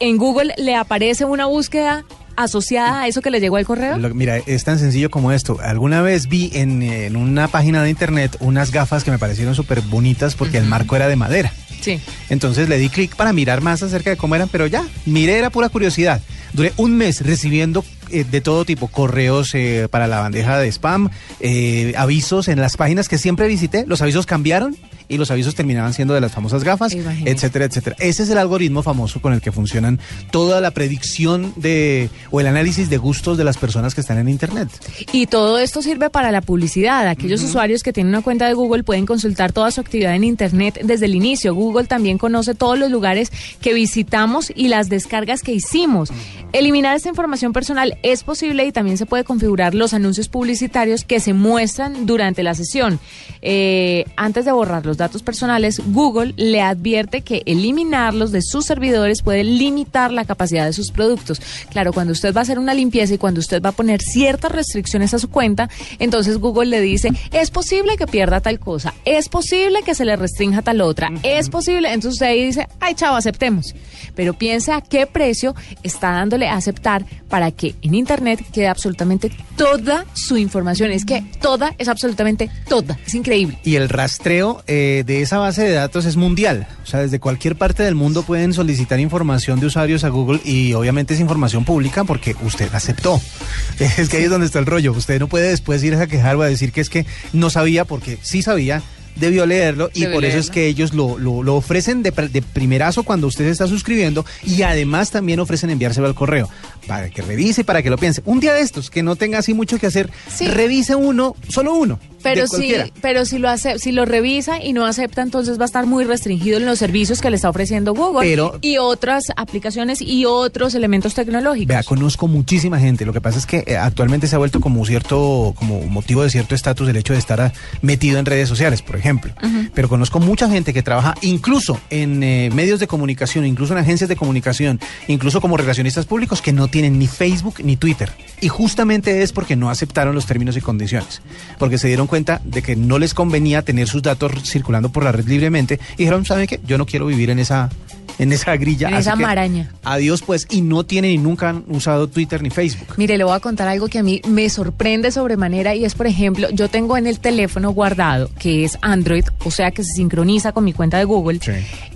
en 0.00 0.16
Google 0.16 0.54
le 0.58 0.74
aparece 0.74 1.24
una 1.24 1.46
búsqueda 1.46 2.04
asociada 2.36 3.02
a 3.02 3.08
eso 3.08 3.20
que 3.22 3.30
le 3.30 3.40
llegó 3.40 3.56
al 3.56 3.64
correo. 3.66 3.98
Lo- 3.98 4.14
mira, 4.14 4.36
es 4.38 4.64
tan 4.64 4.78
sencillo 4.78 5.10
como 5.10 5.32
esto. 5.32 5.58
Alguna 5.62 6.02
vez 6.02 6.28
vi 6.28 6.50
en, 6.54 6.82
en 6.82 7.16
una 7.16 7.48
página 7.48 7.82
de 7.82 7.90
internet 7.90 8.36
unas 8.40 8.70
gafas 8.70 9.04
que 9.04 9.10
me 9.10 9.18
parecieron 9.18 9.54
súper 9.54 9.80
bonitas 9.82 10.34
porque 10.34 10.58
el 10.58 10.64
marco 10.66 10.96
era 10.96 11.08
de 11.08 11.16
madera. 11.16 11.52
Sí. 11.80 12.00
Entonces 12.30 12.68
le 12.68 12.78
di 12.78 12.88
clic 12.88 13.14
para 13.14 13.32
mirar 13.32 13.60
más 13.60 13.82
acerca 13.82 14.10
de 14.10 14.16
cómo 14.16 14.34
eran, 14.34 14.48
pero 14.48 14.66
ya, 14.66 14.84
miré, 15.04 15.38
era 15.38 15.50
pura 15.50 15.68
curiosidad. 15.68 16.20
Duré 16.52 16.72
un 16.78 16.96
mes 16.96 17.20
recibiendo 17.24 17.84
eh, 18.10 18.24
de 18.24 18.40
todo 18.40 18.64
tipo, 18.64 18.88
correos 18.88 19.54
eh, 19.54 19.86
para 19.90 20.06
la 20.06 20.20
bandeja 20.20 20.58
de 20.58 20.68
spam, 20.72 21.10
eh, 21.40 21.92
avisos 21.96 22.48
en 22.48 22.60
las 22.60 22.76
páginas 22.76 23.08
que 23.08 23.18
siempre 23.18 23.46
visité, 23.46 23.84
los 23.86 24.00
avisos 24.02 24.26
cambiaron 24.26 24.76
y 25.08 25.18
los 25.18 25.30
avisos 25.30 25.54
terminaban 25.54 25.94
siendo 25.94 26.14
de 26.14 26.20
las 26.20 26.32
famosas 26.32 26.64
gafas, 26.64 26.92
etcétera, 26.94 27.64
etcétera. 27.64 27.96
Ese 27.98 28.22
es 28.22 28.30
el 28.30 28.38
algoritmo 28.38 28.82
famoso 28.82 29.20
con 29.20 29.32
el 29.32 29.40
que 29.40 29.52
funcionan 29.52 30.00
toda 30.30 30.60
la 30.60 30.70
predicción 30.70 31.52
de 31.56 32.10
o 32.30 32.40
el 32.40 32.46
análisis 32.46 32.90
de 32.90 32.98
gustos 32.98 33.38
de 33.38 33.44
las 33.44 33.56
personas 33.58 33.94
que 33.94 34.00
están 34.00 34.18
en 34.18 34.28
internet. 34.28 34.68
Y 35.12 35.26
todo 35.26 35.58
esto 35.58 35.82
sirve 35.82 36.10
para 36.10 36.30
la 36.30 36.40
publicidad. 36.40 37.08
Aquellos 37.08 37.42
usuarios 37.42 37.82
que 37.82 37.92
tienen 37.92 38.14
una 38.14 38.22
cuenta 38.22 38.46
de 38.46 38.54
Google 38.54 38.82
pueden 38.82 39.06
consultar 39.06 39.52
toda 39.52 39.70
su 39.70 39.80
actividad 39.80 40.14
en 40.14 40.24
Internet 40.24 40.80
desde 40.82 41.06
el 41.06 41.14
inicio. 41.14 41.54
Google 41.54 41.84
también 41.84 42.18
conoce 42.18 42.54
todos 42.54 42.78
los 42.78 42.90
lugares 42.90 43.30
que 43.60 43.74
visitamos 43.74 44.52
y 44.54 44.68
las 44.68 44.88
descargas 44.88 45.42
que 45.42 45.52
hicimos. 45.52 46.10
Eliminar 46.52 46.96
esta 46.96 47.08
información 47.08 47.52
personal 47.52 47.98
es 48.02 48.22
posible 48.22 48.64
y 48.64 48.72
también 48.72 48.96
se 48.96 49.06
puede 49.06 49.24
configurar 49.24 49.74
los 49.74 49.94
anuncios 49.94 50.28
publicitarios 50.28 51.04
que 51.04 51.20
se 51.20 51.32
muestran 51.32 52.06
durante 52.06 52.42
la 52.42 52.54
sesión. 52.54 52.98
Eh, 53.42 54.04
antes 54.16 54.44
de 54.44 54.52
borrar 54.52 54.84
los 54.96 54.98
datos 54.98 55.22
personales, 55.22 55.80
Google 55.92 56.32
le 56.36 56.62
advierte 56.62 57.20
que 57.20 57.42
eliminarlos 57.44 58.32
de 58.32 58.40
sus 58.40 58.64
servidores 58.64 59.20
puede 59.20 59.44
limitar 59.44 60.10
la 60.10 60.24
capacidad 60.24 60.64
de 60.64 60.72
sus 60.72 60.90
productos. 60.90 61.40
Claro, 61.70 61.92
cuando 61.92 62.12
usted 62.12 62.34
va 62.34 62.40
a 62.40 62.42
hacer 62.42 62.58
una 62.58 62.72
limpieza 62.72 63.12
y 63.14 63.18
cuando 63.18 63.40
usted 63.40 63.60
va 63.60 63.70
a 63.70 63.72
poner 63.72 64.00
ciertas 64.00 64.50
restricciones 64.50 65.12
a 65.12 65.18
su 65.18 65.28
cuenta, 65.28 65.68
entonces 65.98 66.38
Google 66.38 66.70
le 66.70 66.80
dice, 66.80 67.10
es 67.30 67.50
posible 67.50 67.98
que 67.98 68.06
pierda 68.06 68.40
tal 68.40 68.58
cosa, 68.58 68.94
es 69.04 69.28
posible 69.28 69.82
que 69.84 69.94
se 69.94 70.06
le 70.06 70.16
restrinja 70.16 70.62
tal 70.62 70.80
otra, 70.80 71.10
es 71.22 71.50
posible, 71.50 71.92
entonces 71.92 72.14
usted 72.14 72.26
ahí 72.26 72.46
dice, 72.46 72.66
ay 72.80 72.94
chavo, 72.94 73.16
aceptemos. 73.16 73.74
Pero 74.14 74.32
piense 74.32 74.72
a 74.72 74.80
qué 74.80 75.06
precio 75.06 75.54
está 75.82 76.12
dándole 76.12 76.48
a 76.48 76.54
aceptar 76.54 77.04
para 77.28 77.50
que 77.50 77.74
en 77.82 77.94
Internet 77.94 78.42
quede 78.50 78.68
absolutamente 78.68 79.30
toda 79.56 80.06
su 80.14 80.38
información. 80.38 80.90
Es 80.90 81.04
que 81.04 81.22
toda 81.40 81.74
es 81.76 81.88
absolutamente 81.88 82.50
toda. 82.68 82.98
Es 83.06 83.14
increíble. 83.14 83.58
Y 83.62 83.76
el 83.76 83.88
rastreo 83.88 84.62
eh, 84.66 84.85
de 85.06 85.22
esa 85.22 85.38
base 85.38 85.62
de 85.64 85.72
datos 85.72 86.04
es 86.04 86.16
mundial. 86.16 86.66
O 86.82 86.86
sea, 86.86 87.00
desde 87.00 87.18
cualquier 87.20 87.56
parte 87.56 87.82
del 87.82 87.94
mundo 87.94 88.22
pueden 88.22 88.52
solicitar 88.52 89.00
información 89.00 89.60
de 89.60 89.66
usuarios 89.66 90.04
a 90.04 90.08
Google 90.08 90.40
y 90.44 90.72
obviamente 90.74 91.14
es 91.14 91.20
información 91.20 91.64
pública 91.64 92.04
porque 92.04 92.34
usted 92.42 92.68
aceptó. 92.74 93.20
Es 93.78 94.08
que 94.08 94.16
ahí 94.18 94.24
es 94.24 94.30
donde 94.30 94.46
está 94.46 94.58
el 94.58 94.66
rollo. 94.66 94.92
Usted 94.92 95.18
no 95.20 95.28
puede 95.28 95.48
después 95.50 95.82
ir 95.84 95.94
a 95.94 96.06
quejar 96.06 96.36
o 96.36 96.42
a 96.42 96.46
decir 96.48 96.72
que 96.72 96.80
es 96.80 96.88
que 96.90 97.04
no 97.32 97.50
sabía 97.50 97.84
porque 97.84 98.18
sí 98.22 98.42
sabía. 98.42 98.82
Debió 99.16 99.46
leerlo 99.46 99.90
y 99.94 100.04
por 100.08 100.26
eso 100.26 100.36
es 100.36 100.50
que 100.50 100.66
ellos 100.66 100.92
lo, 100.92 101.16
lo- 101.18 101.42
lo 101.42 101.54
ofrecen 101.56 102.02
de, 102.02 102.10
de 102.10 102.42
primerazo 102.42 103.02
cuando 103.02 103.26
usted 103.26 103.46
se 103.46 103.50
está 103.50 103.66
suscribiendo 103.66 104.26
y 104.44 104.60
además 104.60 105.10
también 105.10 105.40
ofrecen 105.40 105.70
enviárselo 105.70 106.06
al 106.06 106.14
correo 106.14 106.50
para 106.86 107.08
que 107.08 107.22
revise, 107.22 107.64
para 107.64 107.82
que 107.82 107.88
lo 107.88 107.96
piense. 107.96 108.20
Un 108.26 108.40
día 108.40 108.52
de 108.52 108.60
estos, 108.60 108.90
que 108.90 109.02
no 109.02 109.16
tenga 109.16 109.38
así 109.38 109.54
mucho 109.54 109.78
que 109.78 109.86
hacer, 109.86 110.10
Sí. 110.30 110.48
revise 110.48 110.94
uno, 110.96 111.34
solo 111.48 111.72
uno. 111.72 111.98
Pero 112.22 112.46
si, 112.48 112.74
pero 113.00 113.24
si 113.24 113.38
lo 113.38 113.48
hace, 113.48 113.78
si 113.78 113.92
lo 113.92 114.04
revisa 114.04 114.62
y 114.62 114.72
no 114.72 114.84
acepta, 114.84 115.22
entonces 115.22 115.58
va 115.58 115.62
a 115.62 115.66
estar 115.66 115.86
muy 115.86 116.04
restringido 116.04 116.58
en 116.58 116.66
los 116.66 116.78
servicios 116.78 117.20
que 117.20 117.30
le 117.30 117.36
está 117.36 117.48
ofreciendo 117.48 117.94
Google 117.94 118.28
Pero- 118.28 118.58
y 118.60 118.78
otras 118.78 119.24
aplicaciones 119.36 120.00
y 120.02 120.24
otros 120.24 120.74
elementos 120.74 121.14
tecnológicos. 121.14 121.68
Vea, 121.68 121.82
conozco 121.84 122.26
muchísima 122.28 122.78
gente. 122.80 123.06
Lo 123.06 123.12
que 123.12 123.20
pasa 123.20 123.38
es 123.38 123.46
que 123.46 123.64
eh, 123.66 123.76
actualmente 123.76 124.26
se 124.26 124.34
ha 124.34 124.38
vuelto 124.38 124.60
como 124.60 124.84
cierto, 124.84 125.54
como 125.56 125.80
motivo 125.82 126.22
de 126.22 126.30
cierto 126.30 126.54
estatus 126.54 126.88
el 126.88 126.96
hecho 126.96 127.12
de 127.12 127.18
estar 127.20 127.40
ah, 127.40 127.52
metido 127.82 128.18
en 128.18 128.26
redes 128.26 128.48
sociales, 128.48 128.82
por 128.82 128.96
ejemplo. 128.96 129.32
Pero 129.74 129.88
conozco 129.88 130.18
mucha 130.18 130.48
gente 130.48 130.72
que 130.72 130.82
trabaja 130.82 131.14
incluso 131.22 131.80
en 131.90 132.22
eh, 132.22 132.50
medios 132.52 132.80
de 132.80 132.86
comunicación, 132.86 133.46
incluso 133.46 133.72
en 133.72 133.78
agencias 133.78 134.08
de 134.08 134.16
comunicación, 134.16 134.80
incluso 135.08 135.40
como 135.40 135.56
relacionistas 135.56 136.06
públicos 136.06 136.42
que 136.42 136.52
no 136.52 136.68
tienen 136.68 136.98
ni 136.98 137.06
Facebook 137.06 137.56
ni 137.62 137.76
Twitter. 137.76 138.10
Y 138.40 138.48
justamente 138.48 139.22
es 139.22 139.32
porque 139.32 139.56
no 139.56 139.70
aceptaron 139.70 140.14
los 140.14 140.26
términos 140.26 140.56
y 140.56 140.60
condiciones. 140.60 141.22
Porque 141.58 141.78
se 141.78 141.86
dieron 141.86 142.06
cuenta 142.06 142.15
de 142.24 142.62
que 142.62 142.76
no 142.76 142.98
les 142.98 143.14
convenía 143.14 143.62
tener 143.62 143.88
sus 143.88 144.02
datos 144.02 144.32
circulando 144.44 144.90
por 144.90 145.04
la 145.04 145.12
red 145.12 145.26
libremente 145.26 145.80
y 145.94 145.98
dijeron, 145.98 146.24
¿saben 146.24 146.46
qué? 146.46 146.60
Yo 146.66 146.78
no 146.78 146.86
quiero 146.86 147.06
vivir 147.06 147.30
en 147.30 147.38
esa 147.38 147.70
en 148.18 148.32
esa 148.32 148.56
grilla. 148.56 148.88
En 148.88 148.94
así 148.94 149.08
esa 149.08 149.16
que 149.16 149.22
maraña. 149.22 149.70
Adiós 149.84 150.22
pues, 150.22 150.46
y 150.50 150.62
no 150.62 150.84
tienen 150.84 151.10
y 151.10 151.18
nunca 151.18 151.50
han 151.50 151.64
usado 151.68 152.08
Twitter 152.08 152.42
ni 152.42 152.50
Facebook. 152.50 152.94
Mire, 152.96 153.18
le 153.18 153.24
voy 153.24 153.34
a 153.34 153.40
contar 153.40 153.68
algo 153.68 153.88
que 153.88 153.98
a 153.98 154.02
mí 154.02 154.20
me 154.26 154.48
sorprende 154.48 155.10
sobremanera 155.10 155.74
y 155.74 155.84
es, 155.84 155.94
por 155.94 156.06
ejemplo, 156.06 156.48
yo 156.50 156.68
tengo 156.68 156.96
en 156.96 157.06
el 157.06 157.20
teléfono 157.20 157.70
guardado, 157.70 158.30
que 158.38 158.64
es 158.64 158.78
Android, 158.80 159.24
o 159.44 159.50
sea 159.50 159.70
que 159.70 159.84
se 159.84 159.92
sincroniza 159.94 160.52
con 160.52 160.64
mi 160.64 160.72
cuenta 160.72 160.98
de 160.98 161.04
Google. 161.04 161.40
Sí. 161.42 161.52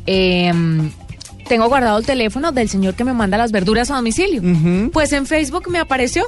Em, 0.06 0.90
tengo 1.48 1.68
guardado 1.68 1.98
el 1.98 2.06
teléfono 2.06 2.52
del 2.52 2.68
señor 2.68 2.94
que 2.94 3.04
me 3.04 3.12
manda 3.12 3.36
las 3.36 3.50
verduras 3.50 3.90
a 3.90 3.96
domicilio. 3.96 4.42
Pues 4.92 5.12
en 5.12 5.26
Facebook 5.26 5.68
me 5.68 5.78
apareció. 5.78 6.24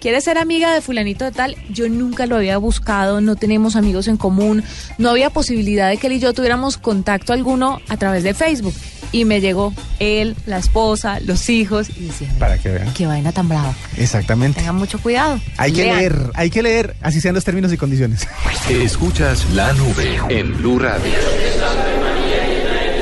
¿Quieres 0.00 0.24
ser 0.24 0.38
amiga 0.38 0.72
de 0.72 0.80
fulanito 0.82 1.24
de 1.24 1.32
tal? 1.32 1.56
Yo 1.70 1.88
nunca 1.88 2.26
lo 2.26 2.36
había 2.36 2.58
buscado, 2.58 3.20
no 3.20 3.34
tenemos 3.36 3.74
amigos 3.76 4.06
en 4.08 4.16
común, 4.16 4.62
no 4.98 5.10
había 5.10 5.30
posibilidad 5.30 5.88
de 5.88 5.96
que 5.96 6.06
él 6.06 6.14
y 6.14 6.18
yo 6.20 6.32
tuviéramos 6.32 6.76
contacto 6.78 7.32
alguno 7.32 7.80
a 7.88 7.96
través 7.96 8.22
de 8.22 8.34
Facebook. 8.34 8.74
Y 9.12 9.24
me 9.24 9.40
llegó 9.40 9.72
él, 10.00 10.36
la 10.46 10.58
esposa, 10.58 11.20
los 11.20 11.48
hijos, 11.48 11.88
y 11.96 12.06
decía, 12.06 12.28
Para 12.38 12.58
que 12.58 12.68
vean. 12.70 12.92
qué 12.92 13.06
vaina 13.06 13.32
tan 13.32 13.48
brava. 13.48 13.72
Exactamente. 13.96 14.58
Tengan 14.60 14.76
mucho 14.76 14.98
cuidado. 15.00 15.40
Hay 15.56 15.72
que 15.72 15.84
leer, 15.84 16.30
hay 16.34 16.50
que 16.50 16.62
leer, 16.62 16.96
así 17.02 17.20
sean 17.20 17.34
los 17.34 17.44
términos 17.44 17.72
y 17.72 17.76
condiciones. 17.76 18.26
Escuchas 18.68 19.44
la 19.54 19.72
nube 19.72 20.18
en 20.28 20.56
Blue 20.58 20.78
Radio. 20.78 21.12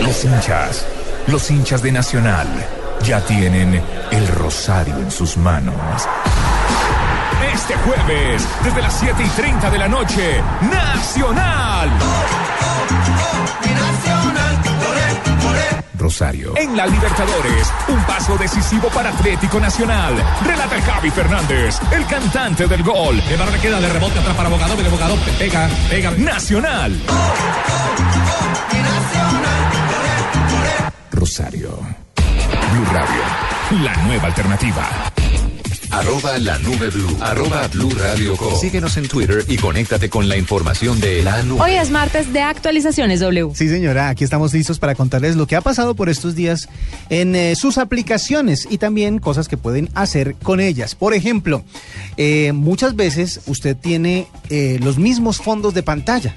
Los 0.03 0.25
hinchas, 0.25 0.87
los 1.27 1.51
hinchas 1.51 1.83
de 1.83 1.92
Nacional, 1.92 2.47
ya 3.03 3.20
tienen 3.25 3.81
el 4.11 4.29
rosario 4.29 4.97
en 4.99 5.11
sus 5.11 5.37
manos. 5.37 5.75
Este 7.55 7.75
jueves, 7.77 8.49
desde 8.64 8.83
las 8.83 8.99
7 8.99 9.23
y 9.25 9.29
30 9.29 9.71
de 9.71 9.79
la 9.79 9.88
noche, 9.88 10.43
Nacional. 10.62 11.88
Rosario. 15.97 16.53
En 16.57 16.77
la 16.77 16.87
Libertadores, 16.87 17.73
un 17.88 18.03
paso 18.03 18.37
decisivo 18.37 18.88
para 18.88 19.11
Atlético 19.11 19.61
Nacional. 19.61 20.14
Relata 20.45 20.83
Javi 20.83 21.11
Fernández, 21.11 21.79
el 21.93 22.05
cantante 22.07 22.67
del 22.67 22.83
gol. 22.83 23.23
El 23.31 23.38
balón 23.38 23.55
queda 23.61 23.81
de 23.81 23.88
rebote 23.88 24.19
atrás 24.19 24.37
para 24.37 24.49
Bogado, 24.49 24.75
el 24.75 24.88
Bogado 24.90 25.17
pega, 25.38 25.69
pega. 25.88 26.11
Nacional. 26.11 27.01
Rosario. 31.12 31.79
Blue 32.17 32.87
Radio. 32.93 33.83
La 33.85 33.95
nueva 34.03 34.27
alternativa. 34.27 35.13
Arroba 35.94 36.38
la 36.40 36.59
nube 36.59 36.90
blue. 36.90 37.16
Arroba 37.20 37.68
blue 37.68 37.90
radio 37.90 38.37
com. 38.37 38.52
Síguenos 38.61 38.96
en 38.96 39.07
Twitter 39.07 39.44
y 39.46 39.57
conéctate 39.57 40.11
con 40.11 40.28
la 40.28 40.37
información 40.37 40.98
de 40.98 41.22
la 41.22 41.40
nube. 41.44 41.61
Hoy 41.62 41.74
es 41.74 41.90
martes 41.90 42.33
de 42.33 42.40
actualizaciones 42.40 43.20
W. 43.20 43.54
Sí, 43.54 43.68
señora, 43.68 44.09
aquí 44.09 44.24
estamos 44.24 44.52
listos 44.52 44.80
para 44.80 44.96
contarles 44.96 45.37
lo 45.37 45.46
que 45.46 45.54
ha 45.54 45.61
pasado 45.61 45.94
por 45.94 46.09
estos 46.09 46.35
días 46.35 46.68
en 47.11 47.37
eh, 47.37 47.54
sus 47.54 47.78
aplicaciones 47.78 48.66
y 48.68 48.78
también 48.78 49.20
cosas 49.20 49.46
que 49.46 49.57
pueden 49.57 49.88
hacer 49.94 50.35
con 50.42 50.59
ellas. 50.59 50.96
Por 50.96 51.14
ejemplo, 51.14 51.62
eh, 52.16 52.50
muchas 52.52 52.96
veces 52.96 53.42
usted 53.46 53.76
tiene 53.76 54.26
eh, 54.50 54.80
los 54.83 54.98
mismos 54.98 55.38
fondos 55.38 55.74
de 55.74 55.85
pantalla. 55.85 56.35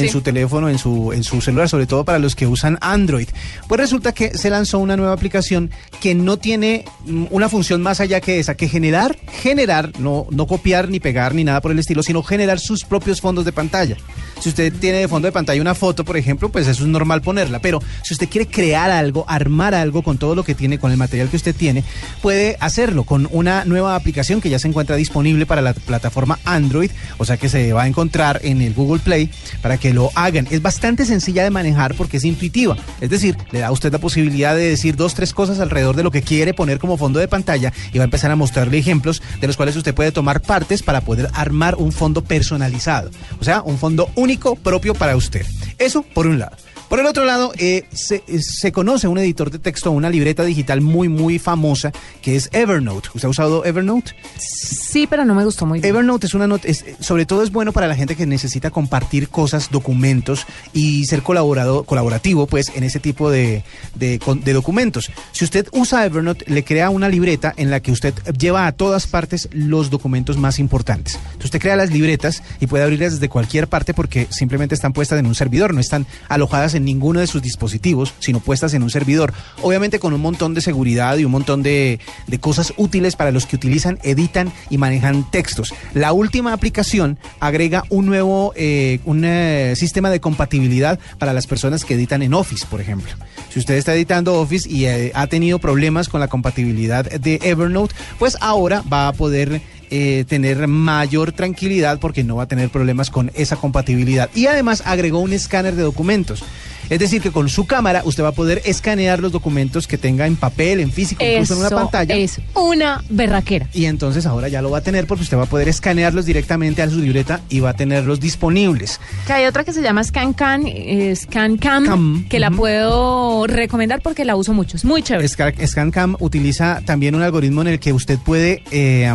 En 0.00 0.06
Sí. 0.06 0.12
su 0.12 0.20
teléfono, 0.20 0.68
en 0.68 0.78
su, 0.78 1.12
en 1.12 1.22
su 1.24 1.40
celular, 1.40 1.68
sobre 1.68 1.86
todo 1.86 2.04
para 2.04 2.18
los 2.18 2.34
que 2.34 2.46
usan 2.46 2.78
Android. 2.80 3.28
Pues 3.68 3.80
resulta 3.80 4.12
que 4.12 4.36
se 4.36 4.50
lanzó 4.50 4.78
una 4.78 4.96
nueva 4.96 5.12
aplicación 5.12 5.70
que 6.00 6.14
no 6.14 6.36
tiene 6.38 6.84
mm, 7.06 7.26
una 7.30 7.48
función 7.48 7.82
más 7.82 8.00
allá 8.00 8.20
que 8.20 8.38
esa, 8.38 8.54
que 8.56 8.68
generar, 8.68 9.16
generar, 9.40 9.92
no, 9.98 10.26
no 10.30 10.46
copiar 10.46 10.88
ni 10.88 11.00
pegar 11.00 11.34
ni 11.34 11.44
nada 11.44 11.60
por 11.60 11.72
el 11.72 11.78
estilo, 11.78 12.02
sino 12.02 12.22
generar 12.22 12.58
sus 12.58 12.84
propios 12.84 13.20
fondos 13.20 13.44
de 13.44 13.52
pantalla. 13.52 13.96
Si 14.40 14.48
usted 14.48 14.72
tiene 14.72 14.98
de 14.98 15.08
fondo 15.08 15.26
de 15.26 15.32
pantalla 15.32 15.60
una 15.60 15.74
foto, 15.74 16.02
por 16.02 16.16
ejemplo, 16.16 16.48
pues 16.48 16.66
eso 16.66 16.82
es 16.82 16.88
normal 16.88 17.20
ponerla. 17.20 17.58
Pero 17.58 17.82
si 18.02 18.14
usted 18.14 18.28
quiere 18.28 18.46
crear 18.46 18.90
algo, 18.90 19.26
armar 19.28 19.74
algo 19.74 20.02
con 20.02 20.16
todo 20.16 20.34
lo 20.34 20.44
que 20.44 20.54
tiene, 20.54 20.78
con 20.78 20.90
el 20.90 20.96
material 20.96 21.28
que 21.28 21.36
usted 21.36 21.54
tiene, 21.54 21.84
puede 22.22 22.56
hacerlo 22.60 23.04
con 23.04 23.28
una 23.32 23.66
nueva 23.66 23.94
aplicación 23.94 24.40
que 24.40 24.48
ya 24.48 24.58
se 24.58 24.66
encuentra 24.68 24.96
disponible 24.96 25.44
para 25.44 25.60
la 25.60 25.74
plataforma 25.74 26.38
Android, 26.44 26.90
o 27.18 27.24
sea 27.26 27.36
que 27.36 27.50
se 27.50 27.74
va 27.74 27.82
a 27.82 27.86
encontrar 27.86 28.40
en 28.42 28.62
el 28.62 28.72
Google 28.72 29.00
Play 29.00 29.30
para 29.60 29.76
que 29.76 29.92
lo 29.92 30.10
hagan. 30.14 30.48
Es 30.50 30.62
bastante 30.62 31.04
sencilla 31.04 31.44
de 31.44 31.50
manejar 31.50 31.94
porque 31.94 32.16
es 32.16 32.24
intuitiva. 32.24 32.78
Es 33.02 33.10
decir, 33.10 33.36
le 33.50 33.60
da 33.60 33.66
a 33.68 33.72
usted 33.72 33.92
la 33.92 33.98
posibilidad 33.98 34.54
de 34.54 34.68
decir 34.70 34.96
dos, 34.96 35.14
tres 35.14 35.34
cosas 35.34 35.60
alrededor 35.60 35.96
de 35.96 36.02
lo 36.02 36.10
que 36.10 36.22
quiere 36.22 36.54
poner 36.54 36.78
como 36.78 36.96
fondo 36.96 37.20
de 37.20 37.28
pantalla 37.28 37.74
y 37.92 37.98
va 37.98 38.04
a 38.04 38.06
empezar 38.06 38.30
a 38.30 38.36
mostrarle 38.36 38.78
ejemplos 38.78 39.22
de 39.38 39.46
los 39.46 39.56
cuales 39.56 39.76
usted 39.76 39.94
puede 39.94 40.12
tomar 40.12 40.40
partes 40.40 40.82
para 40.82 41.02
poder 41.02 41.28
armar 41.34 41.74
un 41.74 41.92
fondo 41.92 42.24
personalizado. 42.24 43.10
O 43.38 43.44
sea, 43.44 43.60
un 43.62 43.76
fondo 43.76 44.08
único 44.14 44.29
propio 44.38 44.94
para 44.94 45.16
usted. 45.16 45.44
Eso 45.78 46.02
por 46.02 46.26
un 46.26 46.38
lado. 46.38 46.56
Por 46.90 46.98
el 46.98 47.06
otro 47.06 47.24
lado, 47.24 47.52
eh, 47.56 47.84
se, 47.92 48.16
eh, 48.26 48.40
se 48.42 48.72
conoce 48.72 49.06
un 49.06 49.16
editor 49.16 49.50
de 49.50 49.60
texto, 49.60 49.92
una 49.92 50.10
libreta 50.10 50.44
digital 50.44 50.80
muy, 50.80 51.08
muy 51.08 51.38
famosa, 51.38 51.92
que 52.20 52.34
es 52.34 52.50
Evernote. 52.52 53.08
¿Usted 53.14 53.26
ha 53.26 53.30
usado 53.30 53.64
Evernote? 53.64 54.12
Sí, 54.38 55.06
pero 55.08 55.24
no 55.24 55.36
me 55.36 55.44
gustó 55.44 55.66
muy 55.66 55.78
bien. 55.78 55.88
Evernote 55.88 56.26
es 56.26 56.34
una 56.34 56.48
nota, 56.48 56.66
es- 56.66 56.84
sobre 56.98 57.26
todo 57.26 57.44
es 57.44 57.52
bueno 57.52 57.72
para 57.72 57.86
la 57.86 57.94
gente 57.94 58.16
que 58.16 58.26
necesita 58.26 58.70
compartir 58.72 59.28
cosas, 59.28 59.70
documentos 59.70 60.46
y 60.72 61.06
ser 61.06 61.22
colaborado, 61.22 61.84
colaborativo, 61.84 62.48
pues, 62.48 62.72
en 62.74 62.82
ese 62.82 62.98
tipo 62.98 63.30
de, 63.30 63.62
de 63.94 64.18
de 64.44 64.52
documentos. 64.52 65.10
Si 65.30 65.44
usted 65.44 65.68
usa 65.70 66.04
Evernote, 66.04 66.44
le 66.48 66.64
crea 66.64 66.90
una 66.90 67.08
libreta 67.08 67.54
en 67.56 67.70
la 67.70 67.78
que 67.78 67.92
usted 67.92 68.14
lleva 68.36 68.66
a 68.66 68.72
todas 68.72 69.06
partes 69.06 69.48
los 69.52 69.90
documentos 69.90 70.36
más 70.38 70.58
importantes. 70.58 71.14
Entonces, 71.14 71.44
usted 71.44 71.60
crea 71.60 71.76
las 71.76 71.90
libretas 71.92 72.42
y 72.58 72.66
puede 72.66 72.82
abrirlas 72.82 73.12
desde 73.12 73.28
cualquier 73.28 73.68
parte 73.68 73.94
porque 73.94 74.26
simplemente 74.30 74.74
están 74.74 74.92
puestas 74.92 75.20
en 75.20 75.26
un 75.26 75.36
servidor, 75.36 75.72
no 75.72 75.78
están 75.80 76.04
alojadas 76.28 76.74
en 76.74 76.79
ninguno 76.84 77.20
de 77.20 77.26
sus 77.26 77.42
dispositivos, 77.42 78.14
sino 78.18 78.40
puestas 78.40 78.74
en 78.74 78.82
un 78.82 78.90
servidor. 78.90 79.32
Obviamente 79.62 79.98
con 79.98 80.12
un 80.12 80.20
montón 80.20 80.54
de 80.54 80.60
seguridad 80.60 81.16
y 81.18 81.24
un 81.24 81.32
montón 81.32 81.62
de, 81.62 82.00
cosas 82.40 82.72
útiles 82.76 83.16
para 83.16 83.30
los 83.30 83.46
que 83.46 83.56
utilizan, 83.56 83.98
editan 84.02 84.52
y 84.70 84.78
manejan 84.78 85.30
textos. 85.30 85.74
La 85.94 86.12
última 86.12 86.52
aplicación 86.52 87.18
agrega 87.38 87.84
un 87.90 88.06
nuevo 88.06 88.52
eh, 88.56 89.00
un, 89.04 89.24
eh, 89.24 89.74
sistema 89.76 90.10
de 90.10 90.20
compatibilidad 90.20 90.98
para 91.18 91.32
las 91.32 91.46
personas 91.46 91.84
que 91.84 91.94
editan 91.94 92.22
en 92.22 92.34
Office, 92.34 92.66
por 92.68 92.80
ejemplo. 92.80 93.12
Si 93.50 93.58
usted 93.58 93.74
está 93.74 93.94
editando 93.94 94.40
Office 94.40 94.68
y 94.68 94.86
eh, 94.86 95.12
ha 95.14 95.26
tenido 95.26 95.58
problemas 95.58 96.08
con 96.08 96.20
la 96.20 96.28
compatibilidad 96.28 97.04
de 97.04 97.40
Evernote, 97.42 97.94
pues 98.18 98.36
ahora 98.40 98.82
va 98.90 99.08
a 99.08 99.12
poder 99.12 99.60
eh, 99.90 100.24
tener 100.28 100.66
mayor 100.68 101.32
tranquilidad 101.32 101.98
porque 101.98 102.24
no 102.24 102.36
va 102.36 102.44
a 102.44 102.48
tener 102.48 102.70
problemas 102.70 103.10
con 103.10 103.30
esa 103.34 103.56
compatibilidad. 103.56 104.30
Y 104.34 104.46
además 104.46 104.82
agregó 104.86 105.18
un 105.20 105.32
escáner 105.32 105.74
de 105.76 105.82
documentos. 105.82 106.42
Es 106.88 106.98
decir, 106.98 107.22
que 107.22 107.30
con 107.30 107.48
su 107.48 107.66
cámara 107.66 108.02
usted 108.04 108.24
va 108.24 108.28
a 108.30 108.32
poder 108.32 108.62
escanear 108.64 109.20
los 109.20 109.30
documentos 109.30 109.86
que 109.86 109.96
tenga 109.96 110.26
en 110.26 110.34
papel, 110.34 110.80
en 110.80 110.90
físico, 110.90 111.22
incluso 111.24 111.52
en 111.54 111.60
una 111.60 111.70
pantalla. 111.70 112.16
es 112.16 112.40
una 112.56 113.04
berraquera. 113.08 113.68
Y 113.72 113.84
entonces 113.84 114.26
ahora 114.26 114.48
ya 114.48 114.60
lo 114.60 114.70
va 114.72 114.78
a 114.78 114.80
tener 114.80 115.06
porque 115.06 115.22
usted 115.22 115.36
va 115.36 115.44
a 115.44 115.46
poder 115.46 115.68
escanearlos 115.68 116.26
directamente 116.26 116.82
a 116.82 116.90
su 116.90 116.98
libreta 116.98 117.42
y 117.48 117.60
va 117.60 117.70
a 117.70 117.74
tenerlos 117.74 118.18
disponibles. 118.18 118.98
Que 119.24 119.34
hay 119.34 119.46
otra 119.46 119.62
que 119.62 119.72
se 119.72 119.82
llama 119.82 120.02
ScanCam, 120.02 120.64
eh, 120.66 121.14
ScanCam, 121.14 121.84
Cam, 121.86 122.26
que 122.28 122.40
la 122.40 122.50
puedo 122.50 123.46
recomendar 123.46 124.00
porque 124.02 124.24
la 124.24 124.34
uso 124.34 124.52
mucho. 124.52 124.76
Es 124.76 124.84
muy 124.84 125.02
chévere. 125.04 125.28
Scan- 125.28 125.64
ScanCam 125.64 126.16
utiliza 126.18 126.82
también 126.84 127.14
un 127.14 127.22
algoritmo 127.22 127.60
en 127.62 127.68
el 127.68 127.78
que 127.78 127.92
usted 127.92 128.18
puede 128.18 128.64
eh, 128.72 129.08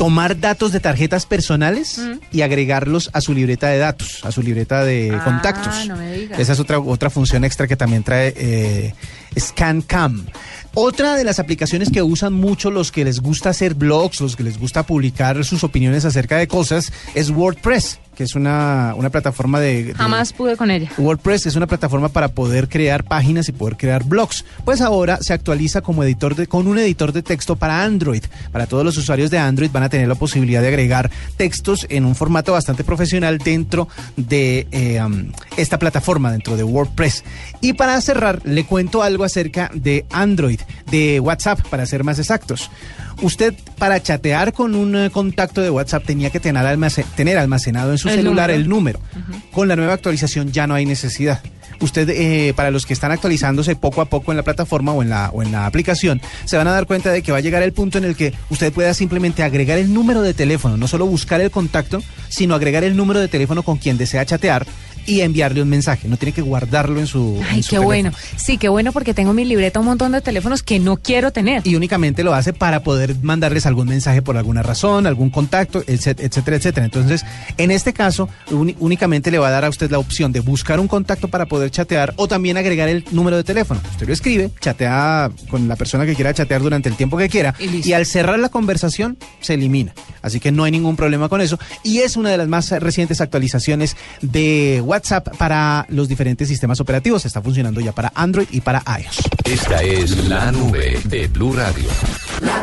tomar 0.00 0.40
datos 0.40 0.72
de 0.72 0.80
tarjetas 0.80 1.26
personales 1.26 2.00
y 2.32 2.40
agregarlos 2.40 3.10
a 3.12 3.20
su 3.20 3.34
libreta 3.34 3.68
de 3.68 3.76
datos, 3.76 4.20
a 4.24 4.32
su 4.32 4.40
libreta 4.42 4.82
de 4.82 5.10
Ah, 5.14 5.22
contactos. 5.22 5.86
no 5.88 5.96
me 5.96 6.10
digas. 6.12 6.38
Esa 6.40 6.54
es 6.54 6.58
otra, 6.58 6.80
otra 6.80 7.10
función 7.10 7.44
extra 7.44 7.66
que 7.68 7.76
también 7.76 8.02
trae 8.02 8.32
eh, 8.34 8.94
ScanCam. 9.38 10.24
Otra 10.72 11.16
de 11.16 11.24
las 11.24 11.38
aplicaciones 11.38 11.90
que 11.90 12.00
usan 12.02 12.32
mucho 12.32 12.70
los 12.70 12.90
que 12.92 13.04
les 13.04 13.20
gusta 13.20 13.50
hacer 13.50 13.74
blogs, 13.74 14.22
los 14.22 14.36
que 14.36 14.42
les 14.42 14.58
gusta 14.58 14.84
publicar 14.84 15.44
sus 15.44 15.64
opiniones 15.64 16.06
acerca 16.06 16.38
de 16.38 16.48
cosas, 16.48 16.92
es 17.14 17.28
WordPress, 17.28 17.98
que 18.14 18.24
es 18.24 18.34
una, 18.34 18.94
una 18.96 19.08
plataforma 19.10 19.60
de, 19.60 19.84
de- 19.84 19.94
Jamás 19.94 20.32
pude 20.32 20.56
con 20.56 20.70
ella. 20.70 20.90
WordPress 20.98 21.46
es 21.46 21.56
una 21.56 21.66
plataforma 21.66 22.08
para 22.10 22.28
poder 22.28 22.68
crear 22.68 23.04
páginas 23.04 23.48
y 23.48 23.52
poder 23.52 23.76
crear 23.76 24.04
blogs. 24.04 24.44
Pues 24.64 24.80
ahora 24.80 25.18
se 25.22 25.32
actualiza 25.32 25.80
como 25.80 26.04
editor 26.04 26.34
de, 26.34 26.46
con 26.46 26.66
un 26.66 26.78
editor 26.78 27.12
de 27.12 27.22
texto 27.22 27.56
para 27.56 27.82
Android. 27.82 28.22
Para 28.52 28.66
todos 28.66 28.84
los 28.84 28.96
usuarios 28.96 29.30
de 29.30 29.38
Android 29.38 29.70
van 29.70 29.84
a 29.84 29.88
tener 29.88 30.06
la 30.08 30.14
posibilidad 30.16 30.60
de 30.60 30.68
agregar 30.68 31.10
textos 31.36 31.86
en 31.88 32.04
un 32.04 32.14
formato 32.14 32.52
bastante 32.52 32.84
profesional 32.84 33.38
dentro 33.38 33.88
de 34.16 34.66
eh, 34.70 35.00
um, 35.02 35.32
esta 35.56 35.78
plataforma, 35.78 36.30
dentro 36.30 36.56
de 36.56 36.64
WordPress. 36.64 37.24
Y 37.60 37.72
para 37.72 38.00
cerrar, 38.00 38.40
le 38.44 38.64
cuento 38.64 39.02
algo 39.02 39.24
acerca 39.24 39.70
de 39.72 40.04
Android, 40.10 40.60
de 40.90 41.20
WhatsApp, 41.20 41.60
para 41.70 41.86
ser 41.86 42.04
más 42.04 42.18
exactos. 42.18 42.70
Usted 43.22 43.54
para 43.78 44.02
chatear 44.02 44.52
con 44.54 44.74
un 44.74 44.96
eh, 44.96 45.10
contacto 45.10 45.60
de 45.60 45.68
WhatsApp 45.68 46.04
tenía 46.06 46.30
que 46.30 46.40
tener 46.40 47.36
almacenado 47.38 47.92
en 47.92 47.98
su 48.00 48.08
El 48.08 48.16
celular 48.16 48.50
número. 48.50 48.62
el 48.62 48.68
número. 48.68 49.00
Con 49.52 49.68
la 49.68 49.76
nueva 49.76 49.92
actualización 49.94 50.50
ya 50.50 50.66
no 50.66 50.74
hay 50.74 50.86
necesidad. 50.86 51.40
Usted, 51.80 52.10
eh, 52.10 52.52
para 52.54 52.70
los 52.70 52.84
que 52.84 52.92
están 52.92 53.10
actualizándose 53.10 53.74
poco 53.74 54.02
a 54.02 54.04
poco 54.04 54.32
en 54.32 54.36
la 54.36 54.42
plataforma 54.42 54.92
o 54.92 55.02
en 55.02 55.08
la, 55.08 55.30
o 55.32 55.42
en 55.42 55.50
la 55.50 55.64
aplicación, 55.64 56.20
se 56.44 56.58
van 56.58 56.68
a 56.68 56.72
dar 56.72 56.86
cuenta 56.86 57.10
de 57.10 57.22
que 57.22 57.32
va 57.32 57.38
a 57.38 57.40
llegar 57.40 57.62
el 57.62 57.72
punto 57.72 57.96
en 57.96 58.04
el 58.04 58.16
que 58.16 58.34
usted 58.50 58.70
pueda 58.70 58.92
simplemente 58.92 59.42
agregar 59.42 59.78
el 59.78 59.94
número 59.94 60.20
de 60.20 60.34
teléfono, 60.34 60.76
no 60.76 60.88
solo 60.88 61.06
buscar 61.06 61.40
el 61.40 61.50
contacto, 61.50 62.02
sino 62.28 62.54
agregar 62.54 62.84
el 62.84 62.96
número 62.96 63.18
de 63.20 63.28
teléfono 63.28 63.62
con 63.62 63.78
quien 63.78 63.96
desea 63.96 64.26
chatear 64.26 64.66
y 65.10 65.20
enviarle 65.22 65.62
un 65.62 65.68
mensaje. 65.68 66.08
No 66.08 66.16
tiene 66.16 66.32
que 66.32 66.42
guardarlo 66.42 67.00
en 67.00 67.06
su. 67.06 67.36
en 67.38 67.44
Ay, 67.44 67.62
su 67.62 67.70
qué 67.70 67.76
teléfono. 67.76 67.84
bueno. 67.86 68.12
Sí, 68.36 68.56
qué 68.58 68.68
bueno 68.68 68.92
porque 68.92 69.12
tengo 69.14 69.30
en 69.30 69.36
mi 69.36 69.44
libreta 69.44 69.80
un 69.80 69.86
montón 69.86 70.12
de 70.12 70.20
teléfonos 70.20 70.62
que 70.62 70.78
no 70.78 70.96
quiero 70.96 71.32
tener. 71.32 71.62
Y 71.66 71.74
únicamente 71.74 72.22
lo 72.22 72.32
hace 72.34 72.52
para 72.52 72.82
poder 72.82 73.16
mandarles 73.22 73.66
algún 73.66 73.88
mensaje 73.88 74.22
por 74.22 74.36
alguna 74.36 74.62
razón, 74.62 75.06
algún 75.06 75.30
contacto, 75.30 75.82
etc- 75.86 76.20
etcétera, 76.20 76.56
etcétera. 76.56 76.86
Entonces, 76.86 77.24
en 77.58 77.70
este 77.70 77.92
caso, 77.92 78.28
únicamente 78.78 79.30
le 79.30 79.38
va 79.38 79.48
a 79.48 79.50
dar 79.50 79.64
a 79.64 79.68
usted 79.68 79.90
la 79.90 79.98
opción 79.98 80.32
de 80.32 80.40
buscar 80.40 80.78
un 80.80 80.88
contacto 80.88 81.28
para 81.28 81.46
poder 81.46 81.70
chatear 81.70 82.14
o 82.16 82.28
también 82.28 82.56
agregar 82.56 82.88
el 82.88 83.04
número 83.10 83.36
de 83.36 83.44
teléfono. 83.44 83.80
Usted 83.90 84.06
lo 84.06 84.12
escribe, 84.12 84.50
chatea 84.60 85.30
con 85.48 85.66
la 85.68 85.76
persona 85.76 86.06
que 86.06 86.14
quiera 86.14 86.32
chatear 86.32 86.62
durante 86.62 86.88
el 86.88 86.96
tiempo 86.96 87.16
que 87.16 87.28
quiera 87.28 87.54
y 87.58 87.92
al 87.92 88.06
cerrar 88.06 88.38
la 88.38 88.48
conversación 88.48 89.18
se 89.40 89.54
elimina. 89.54 89.92
Así 90.22 90.38
que 90.38 90.52
no 90.52 90.64
hay 90.64 90.70
ningún 90.70 90.96
problema 90.96 91.28
con 91.28 91.40
eso. 91.40 91.58
Y 91.82 91.98
es 91.98 92.16
una 92.16 92.30
de 92.30 92.36
las 92.36 92.48
más 92.48 92.70
recientes 92.70 93.20
actualizaciones 93.20 93.96
de 94.20 94.80
WhatsApp 94.84 94.99
para 95.38 95.86
los 95.88 96.08
diferentes 96.08 96.48
sistemas 96.48 96.80
operativos. 96.80 97.24
Está 97.24 97.42
funcionando 97.42 97.80
ya 97.80 97.92
para 97.92 98.12
Android 98.14 98.48
y 98.50 98.60
para 98.60 98.82
iOS. 98.98 99.20
Esta 99.44 99.82
es 99.82 100.28
la 100.28 100.52
nube 100.52 101.00
de 101.04 101.26
Blue 101.28 101.52
Radio. 101.54 101.88
La 102.40 102.62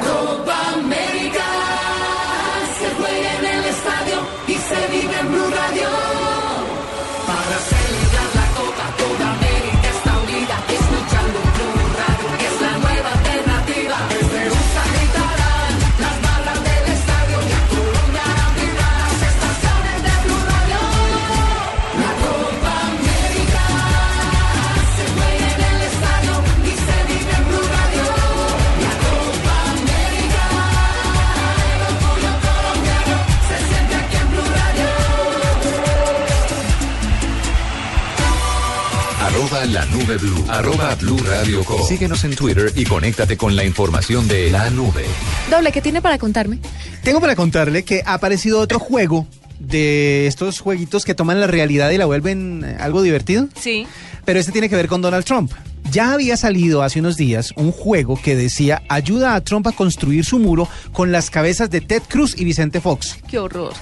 Arroba 39.57 39.73
la 39.73 39.85
nube 39.85 40.17
blue. 40.17 40.45
Arroba 40.49 40.95
blue 40.95 41.17
radio 41.17 41.63
com. 41.63 41.81
Síguenos 41.83 42.23
en 42.23 42.35
Twitter 42.35 42.71
y 42.75 42.85
conéctate 42.85 43.37
con 43.37 43.55
la 43.55 43.63
información 43.63 44.27
de 44.27 44.51
la 44.51 44.69
nube. 44.69 45.03
Doble, 45.49 45.71
¿qué 45.71 45.81
tiene 45.81 45.99
para 45.99 46.19
contarme? 46.19 46.59
Tengo 47.01 47.19
para 47.19 47.35
contarle 47.35 47.83
que 47.83 48.03
ha 48.05 48.13
aparecido 48.13 48.59
otro 48.59 48.77
juego 48.77 49.25
de 49.59 50.27
estos 50.27 50.59
jueguitos 50.59 51.05
que 51.05 51.15
toman 51.15 51.39
la 51.39 51.47
realidad 51.47 51.89
y 51.89 51.97
la 51.97 52.05
vuelven 52.05 52.63
eh, 52.63 52.77
algo 52.79 53.01
divertido. 53.01 53.47
Sí. 53.59 53.87
Pero 54.25 54.39
este 54.39 54.51
tiene 54.51 54.69
que 54.69 54.75
ver 54.75 54.87
con 54.87 55.01
Donald 55.01 55.25
Trump. 55.25 55.51
Ya 55.91 56.13
había 56.13 56.37
salido 56.37 56.83
hace 56.83 56.99
unos 56.99 57.17
días 57.17 57.53
un 57.55 57.71
juego 57.71 58.19
que 58.21 58.35
decía 58.35 58.83
ayuda 58.89 59.35
a 59.35 59.41
Trump 59.41 59.67
a 59.67 59.71
construir 59.71 60.25
su 60.25 60.39
muro 60.39 60.67
con 60.91 61.11
las 61.11 61.29
cabezas 61.29 61.69
de 61.69 61.81
Ted 61.81 62.03
Cruz 62.07 62.35
y 62.37 62.43
Vicente 62.43 62.81
Fox. 62.81 63.17
Qué 63.27 63.39
horror. 63.39 63.73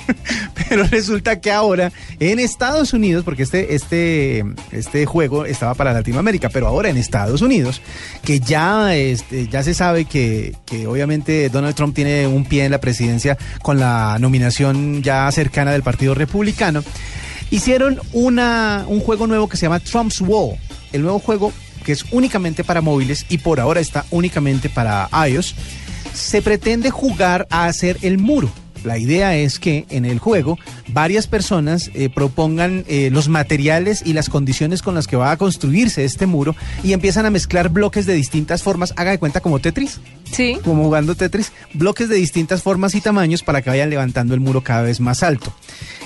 Pero 0.68 0.84
resulta 0.84 1.40
que 1.40 1.50
ahora 1.50 1.92
en 2.20 2.38
Estados 2.38 2.92
Unidos, 2.92 3.24
porque 3.24 3.42
este, 3.44 3.74
este, 3.74 4.44
este 4.72 5.06
juego 5.06 5.46
estaba 5.46 5.74
para 5.74 5.92
Latinoamérica, 5.92 6.48
pero 6.48 6.66
ahora 6.66 6.88
en 6.88 6.96
Estados 6.96 7.42
Unidos, 7.42 7.80
que 8.24 8.40
ya, 8.40 8.94
este, 8.96 9.48
ya 9.48 9.62
se 9.62 9.74
sabe 9.74 10.06
que, 10.06 10.56
que 10.66 10.86
obviamente 10.86 11.48
Donald 11.50 11.74
Trump 11.74 11.94
tiene 11.94 12.26
un 12.26 12.44
pie 12.44 12.64
en 12.64 12.72
la 12.72 12.80
presidencia 12.80 13.38
con 13.62 13.78
la 13.78 14.18
nominación 14.18 15.02
ya 15.02 15.30
cercana 15.30 15.72
del 15.72 15.82
Partido 15.82 16.14
Republicano, 16.14 16.82
hicieron 17.50 18.00
una, 18.12 18.84
un 18.88 19.00
juego 19.00 19.26
nuevo 19.26 19.48
que 19.48 19.56
se 19.56 19.66
llama 19.66 19.80
Trump's 19.80 20.20
Wall. 20.20 20.56
El 20.92 21.02
nuevo 21.02 21.18
juego 21.18 21.52
que 21.86 21.92
es 21.92 22.04
únicamente 22.10 22.64
para 22.64 22.80
móviles 22.80 23.26
y 23.28 23.38
por 23.38 23.60
ahora 23.60 23.78
está 23.78 24.04
únicamente 24.10 24.68
para 24.68 25.08
iOS, 25.28 25.54
se 26.12 26.42
pretende 26.42 26.90
jugar 26.90 27.46
a 27.48 27.66
hacer 27.66 27.96
el 28.02 28.18
muro. 28.18 28.50
La 28.82 28.98
idea 28.98 29.36
es 29.36 29.58
que 29.58 29.84
en 29.90 30.04
el 30.04 30.18
juego 30.18 30.58
varias 30.88 31.26
personas 31.26 31.90
eh, 31.94 32.08
propongan 32.08 32.84
eh, 32.88 33.10
los 33.12 33.28
materiales 33.28 34.02
y 34.04 34.12
las 34.14 34.28
condiciones 34.28 34.82
con 34.82 34.94
las 34.96 35.06
que 35.06 35.16
va 35.16 35.30
a 35.30 35.36
construirse 35.36 36.04
este 36.04 36.26
muro 36.26 36.56
y 36.82 36.92
empiezan 36.92 37.24
a 37.24 37.30
mezclar 37.30 37.68
bloques 37.68 38.04
de 38.06 38.14
distintas 38.14 38.62
formas. 38.64 38.92
Haga 38.96 39.12
de 39.12 39.18
cuenta 39.18 39.40
como 39.40 39.60
Tetris. 39.60 40.00
Sí. 40.30 40.58
Como 40.64 40.84
jugando 40.84 41.14
Tetris. 41.14 41.52
Bloques 41.72 42.08
de 42.08 42.16
distintas 42.16 42.62
formas 42.62 42.94
y 42.96 43.00
tamaños 43.00 43.42
para 43.42 43.62
que 43.62 43.70
vayan 43.70 43.90
levantando 43.90 44.34
el 44.34 44.40
muro 44.40 44.60
cada 44.62 44.82
vez 44.82 45.00
más 45.00 45.22
alto. 45.22 45.52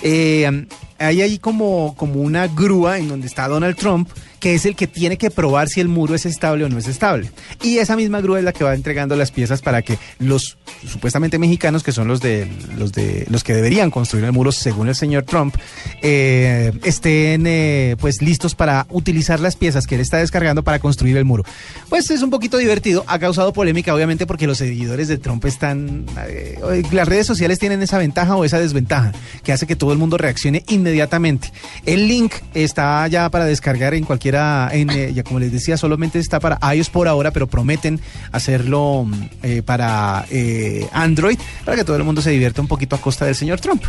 Eh, 0.03 0.67
hay 0.99 1.23
ahí 1.23 1.39
como, 1.39 1.95
como 1.97 2.21
una 2.21 2.47
grúa 2.47 2.99
en 2.99 3.09
donde 3.09 3.27
está 3.27 3.49
Donald 3.49 3.77
Trump, 3.77 4.09
que 4.41 4.55
es 4.55 4.65
el 4.65 4.75
que 4.75 4.87
tiene 4.87 5.19
que 5.19 5.31
probar 5.31 5.69
si 5.69 5.81
el 5.81 5.89
muro 5.89 6.15
es 6.15 6.27
estable 6.27 6.65
o 6.65 6.69
no 6.69 6.79
es 6.79 6.89
estable. 6.89 7.31
Y 7.63 7.79
esa 7.79 7.95
misma 7.95 8.21
grúa 8.21 8.39
es 8.39 8.45
la 8.45 8.53
que 8.53 8.65
va 8.65 8.75
entregando 8.75 9.15
las 9.15 9.31
piezas 9.31 9.63
para 9.63 9.83
que 9.83 9.99
los 10.19 10.59
supuestamente 10.87 11.39
mexicanos, 11.39 11.83
que 11.83 11.93
son 11.93 12.09
los 12.09 12.21
de 12.21 12.51
los 12.77 12.93
de 12.93 13.27
los 13.29 13.45
que 13.45 13.55
deberían 13.55 13.91
construir 13.91 14.25
el 14.25 14.33
muro 14.33 14.51
según 14.51 14.89
el 14.89 14.95
señor 14.95 15.25
Trump, 15.25 15.55
eh, 16.03 16.73
estén 16.83 17.47
eh, 17.47 17.97
pues 18.01 18.23
listos 18.23 18.55
para 18.55 18.87
utilizar 18.91 19.41
las 19.41 19.57
piezas 19.57 19.87
que 19.87 19.97
él 19.97 20.01
está 20.01 20.19
descargando 20.19 20.65
para 20.65 20.79
construir 20.79 21.17
el 21.17 21.25
muro. 21.25 21.45
Pues 21.89 22.11
es 22.11 22.23
un 22.23 22.31
poquito 22.31 22.57
divertido, 22.57 23.05
ha 23.07 23.19
causado 23.19 23.53
polémica 23.53 23.95
obviamente 23.95 24.27
porque 24.27 24.47
los 24.47 24.59
seguidores 24.59 25.09
de 25.09 25.19
Trump 25.19 25.45
están 25.45 26.07
eh, 26.27 26.59
las 26.93 27.07
redes 27.07 27.27
sociales 27.27 27.59
tienen 27.59 27.83
esa 27.83 27.99
ventaja 27.99 28.37
o 28.37 28.45
esa 28.45 28.59
desventaja 28.59 29.13
que 29.43 29.53
hace 29.53 29.67
que 29.67 29.77
todo 29.77 29.93
el 29.93 29.99
mundo 29.99 30.17
reaccione 30.17 30.65
inmediatamente. 30.69 31.53
El 31.85 32.09
link 32.09 32.33
está 32.55 33.07
ya 33.09 33.29
para 33.31 33.45
descargar 33.45 33.95
en 33.95 34.05
cualquiera, 34.31 34.69
en, 34.73 34.91
eh, 34.91 35.13
ya 35.13 35.23
como 35.23 35.41
les 35.41 35.53
decía, 35.53 35.77
solamente 35.77 36.19
está 36.19 36.41
para 36.41 36.59
iOS 36.75 36.91
por 36.91 37.09
ahora, 37.09 37.33
pero 37.33 37.47
prometen 37.47 38.01
hacerlo 38.33 39.05
mm, 39.07 39.25
eh, 39.43 39.63
para 39.63 40.25
eh, 40.31 40.87
Android 40.93 41.39
para 41.65 41.77
que 41.77 41.85
todo 41.85 41.97
el 41.97 42.05
mundo 42.05 42.23
se 42.23 42.31
divierta 42.31 42.61
un 42.61 42.69
poquito 42.69 42.97
a 42.97 43.01
costa 43.01 43.25
del 43.25 43.35
señor 43.35 43.61
Trump. 43.61 43.83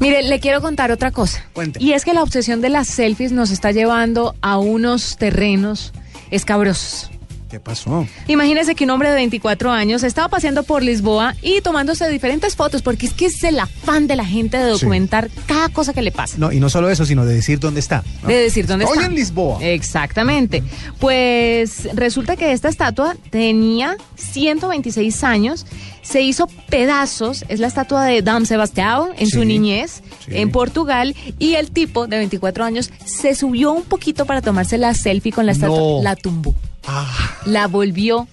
Mire, 0.00 0.22
le 0.22 0.40
quiero 0.40 0.60
contar 0.60 0.90
otra 0.90 1.10
cosa. 1.10 1.44
Cuente. 1.52 1.82
Y 1.82 1.92
es 1.92 2.04
que 2.04 2.14
la 2.14 2.22
obsesión 2.22 2.60
de 2.60 2.70
las 2.70 2.88
selfies 2.88 3.32
nos 3.32 3.50
está 3.50 3.72
llevando 3.72 4.34
a 4.40 4.58
unos 4.58 5.16
terrenos 5.16 5.92
escabrosos. 6.30 7.10
¿Qué 7.54 7.60
pasó? 7.60 8.04
Imagínese 8.26 8.74
que 8.74 8.82
un 8.82 8.90
hombre 8.90 9.10
de 9.10 9.14
24 9.14 9.70
años 9.70 10.02
estaba 10.02 10.26
paseando 10.26 10.64
por 10.64 10.82
Lisboa 10.82 11.36
y 11.40 11.60
tomándose 11.60 12.08
diferentes 12.08 12.56
fotos, 12.56 12.82
porque 12.82 13.06
es 13.06 13.12
que 13.14 13.26
es 13.26 13.44
el 13.44 13.60
afán 13.60 14.08
de 14.08 14.16
la 14.16 14.24
gente 14.24 14.56
de 14.56 14.64
documentar 14.64 15.30
cada 15.46 15.68
cosa 15.68 15.92
que 15.92 16.02
le 16.02 16.10
pasa. 16.10 16.34
No, 16.36 16.50
y 16.50 16.58
no 16.58 16.68
solo 16.68 16.90
eso, 16.90 17.06
sino 17.06 17.24
de 17.24 17.32
decir 17.34 17.60
dónde 17.60 17.78
está. 17.78 18.02
¿no? 18.22 18.28
De 18.28 18.34
decir 18.34 18.66
dónde 18.66 18.86
Hoy 18.86 18.94
está. 18.94 19.06
en 19.06 19.14
Lisboa. 19.14 19.58
Exactamente. 19.64 20.64
Pues 20.98 21.88
resulta 21.94 22.34
que 22.34 22.50
esta 22.50 22.68
estatua 22.68 23.14
tenía 23.30 23.96
126 24.16 25.22
años, 25.22 25.64
se 26.02 26.22
hizo 26.22 26.48
pedazos, 26.68 27.44
es 27.48 27.60
la 27.60 27.68
estatua 27.68 28.04
de 28.04 28.20
Dom 28.20 28.44
Sebastião 28.46 29.10
en 29.16 29.28
su 29.28 29.44
niñez 29.44 30.02
sí. 30.26 30.32
en 30.36 30.50
Portugal 30.50 31.14
y 31.38 31.54
el 31.54 31.70
tipo 31.70 32.08
de 32.08 32.18
24 32.18 32.64
años 32.64 32.90
se 33.04 33.34
subió 33.36 33.70
un 33.72 33.84
poquito 33.84 34.26
para 34.26 34.42
tomarse 34.42 34.76
la 34.76 34.92
selfie 34.92 35.30
con 35.32 35.46
la 35.46 35.52
estatua, 35.52 35.78
No. 35.78 36.02
la 36.02 36.16
tumbó, 36.16 36.54
Ah, 36.86 37.38
la 37.46 37.66
volvió. 37.66 38.28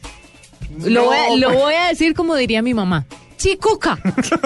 Lo, 0.80 1.06
voy 1.06 1.18
a, 1.18 1.36
lo 1.36 1.52
voy 1.54 1.74
a 1.74 1.88
decir 1.88 2.14
como 2.14 2.36
diría 2.36 2.62
mi 2.62 2.74
mamá. 2.74 3.06
Chicuca. 3.38 3.98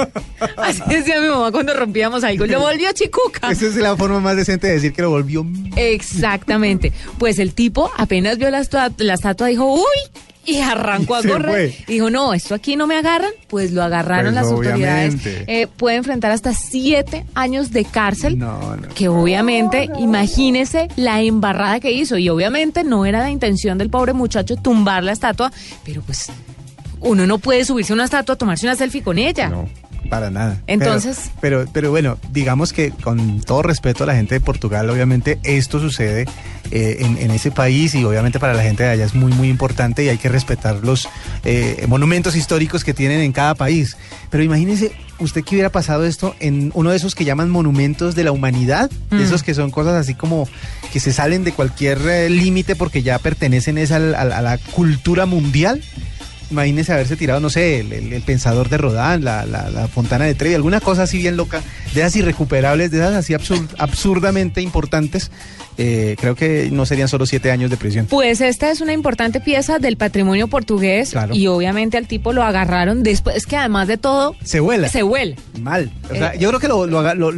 Así 0.57 0.81
decía 0.87 1.19
mi 1.19 1.27
mamá 1.27 1.51
cuando 1.51 1.73
rompíamos 1.73 2.23
algo. 2.23 2.45
Lo 2.45 2.61
volvió 2.61 2.91
chicuca. 2.93 3.51
esa 3.51 3.65
es 3.65 3.75
la 3.75 3.97
forma 3.97 4.21
más 4.21 4.37
decente 4.37 4.67
de 4.67 4.73
decir 4.73 4.93
que 4.93 5.01
lo 5.01 5.09
volvió. 5.09 5.45
Exactamente. 5.75 6.93
Pues 7.17 7.39
el 7.39 7.53
tipo 7.53 7.91
apenas 7.97 8.37
vio 8.37 8.49
la, 8.49 8.65
la 8.97 9.13
estatua 9.13 9.47
dijo, 9.47 9.73
uy, 9.73 10.21
y 10.45 10.59
arrancó 10.61 11.15
a 11.15 11.21
Se 11.21 11.29
correr. 11.29 11.51
fue. 11.71 11.83
Y 11.87 11.93
dijo, 11.93 12.09
no, 12.09 12.33
esto 12.33 12.55
aquí 12.55 12.75
no 12.75 12.87
me 12.87 12.95
agarran. 12.97 13.31
Pues 13.47 13.71
lo 13.71 13.83
agarraron 13.83 14.33
Pues 14.33 14.35
las 14.35 14.51
autoridades. 14.51 15.15
Eh, 15.25 15.67
puede 15.77 15.97
enfrentar 15.97 16.31
hasta 16.31 16.53
siete 16.53 17.25
años 17.33 17.71
de 17.71 17.85
cárcel. 17.85 18.37
No, 18.37 18.75
no. 18.75 18.87
Que 18.89 19.07
obviamente, 19.07 19.89
imagínese 19.99 20.87
la 20.95 21.21
embarrada 21.21 21.79
que 21.79 21.91
hizo. 21.91 22.17
Y 22.17 22.29
obviamente 22.29 22.83
no 22.83 23.05
era 23.05 23.19
la 23.19 23.29
intención 23.29 23.77
del 23.77 23.89
pobre 23.89 24.13
muchacho 24.13 24.55
tumbar 24.55 25.03
la 25.03 25.11
estatua, 25.11 25.51
pero 25.83 26.01
pues 26.01 26.27
uno 27.01 27.27
no 27.27 27.37
puede 27.37 27.65
subirse 27.65 27.93
a 27.93 27.95
una 27.95 28.05
estatua 28.05 28.33
a 28.33 28.37
tomarse 28.37 28.65
una 28.65 28.75
selfie 28.75 29.03
con 29.03 29.17
ella. 29.19 29.49
No, 29.49 29.67
para 30.09 30.29
nada. 30.31 30.61
Entonces- 30.67 31.31
Pero, 31.41 31.59
pero, 31.61 31.71
pero 31.73 31.91
bueno, 31.91 32.17
digamos 32.31 32.73
que 32.73 32.91
con 32.91 33.41
todo 33.41 33.61
respeto 33.61 34.03
a 34.03 34.07
la 34.07 34.15
gente 34.15 34.35
de 34.35 34.41
Portugal, 34.41 34.89
obviamente 34.89 35.39
esto 35.43 35.79
sucede 35.79 36.25
eh, 36.71 36.97
en, 36.99 37.17
en 37.17 37.31
ese 37.31 37.51
país 37.51 37.93
y 37.95 38.03
obviamente 38.03 38.39
para 38.39 38.53
la 38.53 38.63
gente 38.63 38.83
de 38.83 38.89
allá 38.89 39.05
es 39.05 39.13
muy, 39.13 39.31
muy 39.33 39.49
importante 39.49 40.03
y 40.03 40.09
hay 40.09 40.17
que 40.17 40.29
respetar 40.29 40.77
los 40.83 41.07
eh, 41.43 41.85
monumentos 41.87 42.35
históricos 42.35 42.83
que 42.83 42.93
tienen 42.93 43.21
en 43.21 43.31
cada 43.31 43.55
país. 43.55 43.97
Pero 44.29 44.43
imagínese 44.43 44.91
usted 45.19 45.43
que 45.43 45.55
hubiera 45.55 45.69
pasado 45.71 46.05
esto 46.05 46.35
en 46.39 46.71
uno 46.73 46.89
de 46.89 46.97
esos 46.97 47.15
que 47.15 47.23
llaman 47.23 47.49
monumentos 47.49 48.15
de 48.15 48.23
la 48.23 48.31
humanidad, 48.31 48.89
Mm. 49.11 49.19
esos 49.21 49.43
que 49.43 49.53
son 49.53 49.69
cosas 49.71 49.93
así 49.93 50.13
como 50.15 50.47
que 50.91 50.99
se 50.99 51.13
salen 51.13 51.43
de 51.43 51.51
cualquier 51.51 51.99
eh, 52.07 52.29
límite 52.29 52.75
porque 52.75 53.03
ya 53.03 53.19
pertenecen 53.19 53.77
es 53.77 53.91
al- 53.91 54.15
al- 54.15 54.33
a 54.33 54.41
la 54.41 54.57
cultura 54.57 55.25
mundial. 55.25 55.81
Imagínese 56.51 56.93
haberse 56.93 57.15
tirado, 57.15 57.39
no 57.39 57.49
sé, 57.49 57.79
el, 57.79 57.91
el- 57.91 58.13
el 58.13 58.21
pensador 58.21 58.69
de 58.69 58.77
Rodán, 58.77 59.23
la, 59.23 59.45
la- 59.45 59.69
la 59.69 59.87
fontana 59.87 60.25
de 60.25 60.35
Trevi, 60.35 60.53
alguna 60.55 60.79
cosa 60.79 61.03
así 61.03 61.17
bien 61.17 61.35
loca, 61.37 61.61
de 61.93 62.01
esas 62.01 62.15
irrecuperables, 62.15 62.91
de 62.91 62.97
esas 62.99 63.13
así 63.15 63.33
absur- 63.33 63.67
absurdamente 63.77 64.61
importantes. 64.61 65.31
Eh, 65.77 66.15
creo 66.21 66.35
que 66.35 66.69
no 66.71 66.85
serían 66.85 67.09
solo 67.09 67.25
siete 67.25 67.51
años 67.51 67.69
de 67.69 67.75
prisión. 67.75 68.05
Pues 68.05 68.39
esta 68.39 68.71
es 68.71 68.79
una 68.79 68.93
importante 68.93 69.41
pieza 69.41 69.77
del 69.77 69.97
patrimonio 69.97 70.47
portugués 70.47 71.09
Claro. 71.11 71.35
y 71.35 71.47
obviamente 71.47 71.97
al 71.97 72.07
tipo 72.07 72.31
lo 72.31 72.43
agarraron 72.43 73.03
después, 73.03 73.35
es 73.35 73.45
que 73.45 73.57
además 73.57 73.89
de 73.89 73.97
todo 73.97 74.35
Se 74.43 74.61
vuela. 74.61 74.87
se 74.87 75.03
huele. 75.03 75.35
Mal. 75.59 75.91
O 76.09 76.15
sea, 76.15 76.33
Eh, 76.33 76.37
yo 76.39 76.47
creo 76.49 76.59
que 76.61 76.69
lo, 76.69 76.87
lo, 76.87 77.01
lo- 77.13 77.31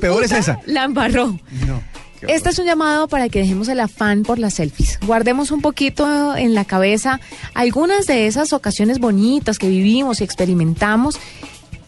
peor 0.00 0.24
es 0.24 0.32
esa. 0.32 0.58
La 0.66 0.84
embarró. 0.84 1.38
No. 1.66 1.82
Este 2.28 2.50
es 2.50 2.58
un 2.58 2.66
llamado 2.66 3.08
para 3.08 3.28
que 3.28 3.40
dejemos 3.40 3.68
el 3.68 3.80
afán 3.80 4.22
por 4.22 4.38
las 4.38 4.54
selfies. 4.54 4.98
Guardemos 5.06 5.50
un 5.50 5.60
poquito 5.60 6.36
en 6.36 6.54
la 6.54 6.64
cabeza 6.64 7.20
algunas 7.54 8.06
de 8.06 8.26
esas 8.26 8.52
ocasiones 8.52 8.98
bonitas 8.98 9.58
que 9.58 9.68
vivimos 9.68 10.20
y 10.20 10.24
experimentamos 10.24 11.18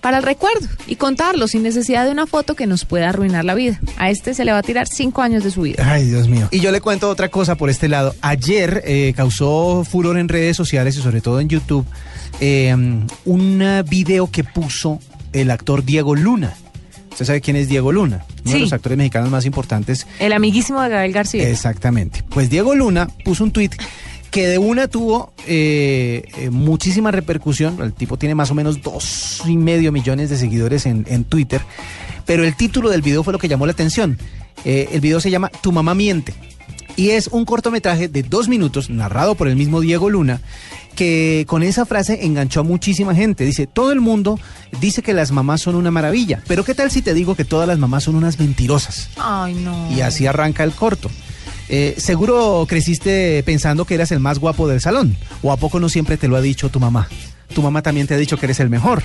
para 0.05 0.19
el 0.19 0.23
recuerdo 0.23 0.69
y 0.87 0.97
contarlo 0.97 1.49
sin 1.49 1.63
necesidad 1.63 2.05
de 2.05 2.11
una 2.11 2.27
foto 2.27 2.55
que 2.55 2.67
nos 2.67 2.85
pueda 2.85 3.09
arruinar 3.09 3.45
la 3.47 3.55
vida. 3.55 3.81
A 3.97 4.11
este 4.11 4.35
se 4.35 4.45
le 4.45 4.53
va 4.53 4.59
a 4.59 4.63
tirar 4.63 4.87
cinco 4.87 5.23
años 5.23 5.43
de 5.43 5.51
su 5.51 5.63
vida. 5.63 5.83
Ay, 5.87 6.05
Dios 6.05 6.29
mío. 6.29 6.47
Y 6.51 6.61
yo 6.61 6.71
le 6.73 6.83
cuento 6.83 7.09
otra 7.09 7.31
cosa 7.31 7.55
por 7.55 7.71
este 7.71 7.89
lado. 7.89 8.15
Ayer 8.21 8.83
eh, 8.85 9.15
causó 9.17 9.83
furor 9.83 10.19
en 10.19 10.29
redes 10.29 10.59
sociales 10.59 10.95
y 10.99 11.01
sobre 11.01 11.23
todo 11.23 11.41
en 11.41 11.49
YouTube 11.49 11.87
eh, 12.41 12.75
un 13.25 13.85
video 13.89 14.31
que 14.31 14.45
puso 14.45 14.99
el 15.33 15.51
actor 15.51 15.85
Diego 15.85 16.15
Luna. 16.15 16.55
¿Usted 17.15 17.27
sabe 17.27 17.41
quién 17.41 17.55
es 17.55 17.69
Diego 17.69 17.93
Luna? 17.93 18.25
Uno 18.45 18.55
de 18.55 18.59
los 18.59 18.73
actores 18.73 18.99
mexicanos 18.99 19.31
más 19.31 19.47
importantes. 19.47 20.05
El 20.19 20.33
amiguísimo 20.33 20.83
de 20.83 20.89
Gabriel 20.89 21.13
García. 21.13 21.49
Exactamente. 21.49 22.25
Pues 22.29 22.51
Diego 22.51 22.75
Luna 22.75 23.07
puso 23.25 23.45
un 23.45 23.53
tuit 23.53 23.73
que 24.33 24.49
de 24.49 24.59
una 24.59 24.89
tuvo 24.89 25.33
eh, 25.47 26.25
eh, 26.37 26.51
muchísima 26.51 27.13
repercusión. 27.13 27.81
El 27.81 27.93
tipo 27.93 28.17
tiene 28.17 28.35
más 28.35 28.51
o 28.51 28.57
menos 28.57 28.83
dos 28.83 29.43
y 29.47 29.57
medio 29.57 29.93
millones 29.93 30.29
de 30.29 30.37
seguidores 30.37 30.87
en, 30.87 31.07
en 31.09 31.23
Twitter. 31.23 31.61
Pero 32.27 32.43
el 32.45 32.57
título 32.57 32.91
del 32.91 33.01
video 33.01 33.23
fue 33.23 33.33
lo 33.33 33.39
que 33.39 33.47
llamó 33.47 33.65
la 33.65 33.73
atención. 33.73 34.19
Eh, 34.65 34.89
el 34.91 35.01
video 35.01 35.21
se 35.21 35.31
llama 35.31 35.51
Tu 35.61 35.71
mamá 35.71 35.95
miente. 35.95 36.35
Y 36.97 37.11
es 37.11 37.29
un 37.29 37.45
cortometraje 37.45 38.09
de 38.09 38.25
dos 38.25 38.49
minutos, 38.49 38.91
narrado 38.91 39.37
por 39.37 39.47
el 39.47 39.55
mismo 39.55 39.81
Diego 39.81 40.11
Luna, 40.11 40.41
que 40.95 41.45
con 41.47 41.63
esa 41.63 41.85
frase 41.85 42.25
enganchó 42.25 42.61
a 42.61 42.63
muchísima 42.63 43.15
gente. 43.15 43.45
Dice, 43.45 43.67
todo 43.67 43.93
el 43.93 44.01
mundo 44.01 44.39
dice 44.81 45.03
que 45.03 45.13
las 45.13 45.33
mamás 45.33 45.61
son 45.61 45.75
una 45.75 45.91
maravilla, 45.91 46.43
pero 46.47 46.65
¿qué 46.65 46.75
tal 46.75 46.91
si 46.91 47.03
te 47.03 47.15
digo 47.15 47.35
que 47.35 47.45
todas 47.45 47.69
las 47.69 47.79
mamás 47.79 48.05
son 48.05 48.15
unas 48.15 48.39
mentirosas? 48.39 49.11
Ay, 49.17 49.55
no. 49.55 49.91
Y 49.93 50.01
así 50.01 50.27
arranca 50.27 50.65
el 50.65 50.73
corto. 50.73 51.11
Eh, 51.69 51.95
seguro 51.99 52.67
creciste 52.69 53.43
pensando 53.45 53.85
que 53.85 53.95
eras 53.95 54.13
el 54.13 54.21
más 54.21 54.39
guapo 54.39 54.69
del 54.69 54.81
salón. 54.81 55.17
¿O 55.43 55.53
a 55.53 55.57
poco 55.57 55.81
no 55.81 55.89
siempre 55.89 56.17
te 56.17 56.29
lo 56.29 56.37
ha 56.37 56.41
dicho 56.41 56.69
tu 56.69 56.81
mamá? 56.81 57.09
Tu 57.55 57.63
mamá 57.63 57.83
también 57.83 58.07
te 58.07 58.15
ha 58.15 58.19
dicho 58.19 58.37
que 58.37 58.47
eres 58.47 58.61
el 58.61 58.71
mejor. 58.71 59.05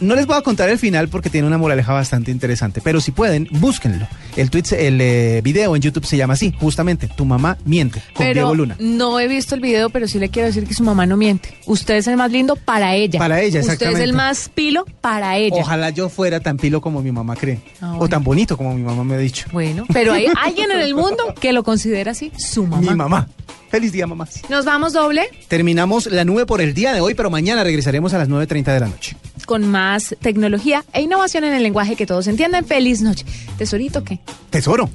No 0.00 0.14
les 0.14 0.26
voy 0.26 0.36
a 0.36 0.42
contar 0.42 0.68
el 0.68 0.78
final 0.78 1.08
porque 1.08 1.30
tiene 1.30 1.46
una 1.46 1.58
moraleja 1.58 1.92
bastante 1.92 2.30
interesante, 2.30 2.80
pero 2.82 3.00
si 3.00 3.12
pueden, 3.12 3.48
búsquenlo. 3.50 4.06
El 4.36 4.50
tweet, 4.50 4.64
el 4.72 5.00
eh, 5.00 5.40
video 5.42 5.74
en 5.74 5.82
YouTube 5.82 6.04
se 6.04 6.16
llama 6.16 6.34
así, 6.34 6.54
justamente, 6.60 7.08
Tu 7.08 7.24
mamá 7.24 7.56
miente, 7.64 8.00
con 8.12 8.24
Pero 8.26 8.34
Diego 8.34 8.54
Luna. 8.54 8.76
no 8.78 9.18
he 9.18 9.28
visto 9.28 9.54
el 9.54 9.60
video, 9.60 9.88
pero 9.90 10.06
sí 10.08 10.18
le 10.18 10.28
quiero 10.28 10.48
decir 10.48 10.66
que 10.66 10.74
su 10.74 10.84
mamá 10.84 11.06
no 11.06 11.16
miente. 11.16 11.56
Usted 11.66 11.94
es 11.96 12.06
el 12.06 12.16
más 12.16 12.30
lindo 12.30 12.56
para 12.56 12.94
ella. 12.94 13.18
Para 13.18 13.40
ella, 13.40 13.60
Usted 13.60 13.60
es 13.60 13.66
exactamente. 13.66 14.04
el 14.04 14.12
más 14.12 14.50
pilo 14.54 14.84
para 15.00 15.36
ella. 15.38 15.56
Ojalá 15.58 15.90
yo 15.90 16.08
fuera 16.08 16.40
tan 16.40 16.58
pilo 16.58 16.80
como 16.80 17.00
mi 17.02 17.12
mamá 17.12 17.36
cree. 17.36 17.60
Ah, 17.80 17.96
O 17.98 18.08
tan 18.08 18.22
bonito 18.22 18.56
como 18.56 18.74
mi 18.74 18.82
mamá 18.82 19.04
me 19.04 19.14
ha 19.14 19.18
dicho. 19.18 19.46
Bueno, 19.52 19.86
pero 19.92 20.12
hay 20.12 20.26
alguien 20.42 20.70
en 20.70 20.80
el 20.80 20.94
mundo 20.94 21.34
que 21.40 21.52
lo 21.52 21.62
considera 21.62 22.10
así, 22.12 22.30
su 22.36 22.66
mamá. 22.66 22.82
Mi 22.90 22.94
mamá. 22.96 23.28
Feliz 23.70 23.92
día, 23.92 24.06
mamá. 24.06 24.28
Nos 24.48 24.64
vamos 24.64 24.92
doble 24.92 25.28
Terminamos 25.48 26.06
la 26.06 26.24
nube 26.24 26.46
por 26.46 26.60
el 26.60 26.72
día 26.72 26.92
de 26.92 27.00
hoy, 27.00 27.14
pero 27.14 27.30
mañana 27.30 27.64
regresaremos 27.64 28.14
a 28.14 28.18
las 28.18 28.28
9.30 28.28 28.64
de 28.72 28.80
la 28.80 28.86
noche. 28.88 29.16
Con 29.46 29.66
más 29.66 30.14
tecnología 30.20 30.84
e 30.92 31.00
innovación 31.00 31.44
en 31.44 31.54
el 31.54 31.62
lenguaje 31.62 31.96
que 31.96 32.04
todos 32.06 32.26
entiendan. 32.26 32.64
Feliz 32.64 33.00
noche. 33.00 33.24
Tesorito, 33.56 34.04
¿qué? 34.04 34.20
Tesoro. 34.50 34.90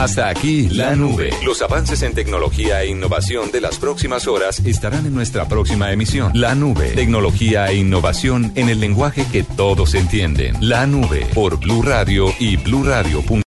Hasta 0.00 0.30
aquí 0.30 0.66
la 0.70 0.96
nube. 0.96 1.30
Los 1.44 1.60
avances 1.60 2.00
en 2.00 2.14
tecnología 2.14 2.82
e 2.82 2.88
innovación 2.88 3.50
de 3.52 3.60
las 3.60 3.78
próximas 3.78 4.26
horas 4.26 4.60
estarán 4.64 5.04
en 5.04 5.14
nuestra 5.14 5.46
próxima 5.46 5.92
emisión. 5.92 6.32
La 6.34 6.54
nube. 6.54 6.92
Tecnología 6.92 7.66
e 7.66 7.76
innovación 7.76 8.50
en 8.54 8.70
el 8.70 8.80
lenguaje 8.80 9.26
que 9.30 9.42
todos 9.42 9.94
entienden. 9.94 10.56
La 10.60 10.86
nube 10.86 11.26
por 11.34 11.60
Blue 11.60 11.82
Radio 11.82 12.32
y 12.38 12.56
bluradio.com. 12.56 13.38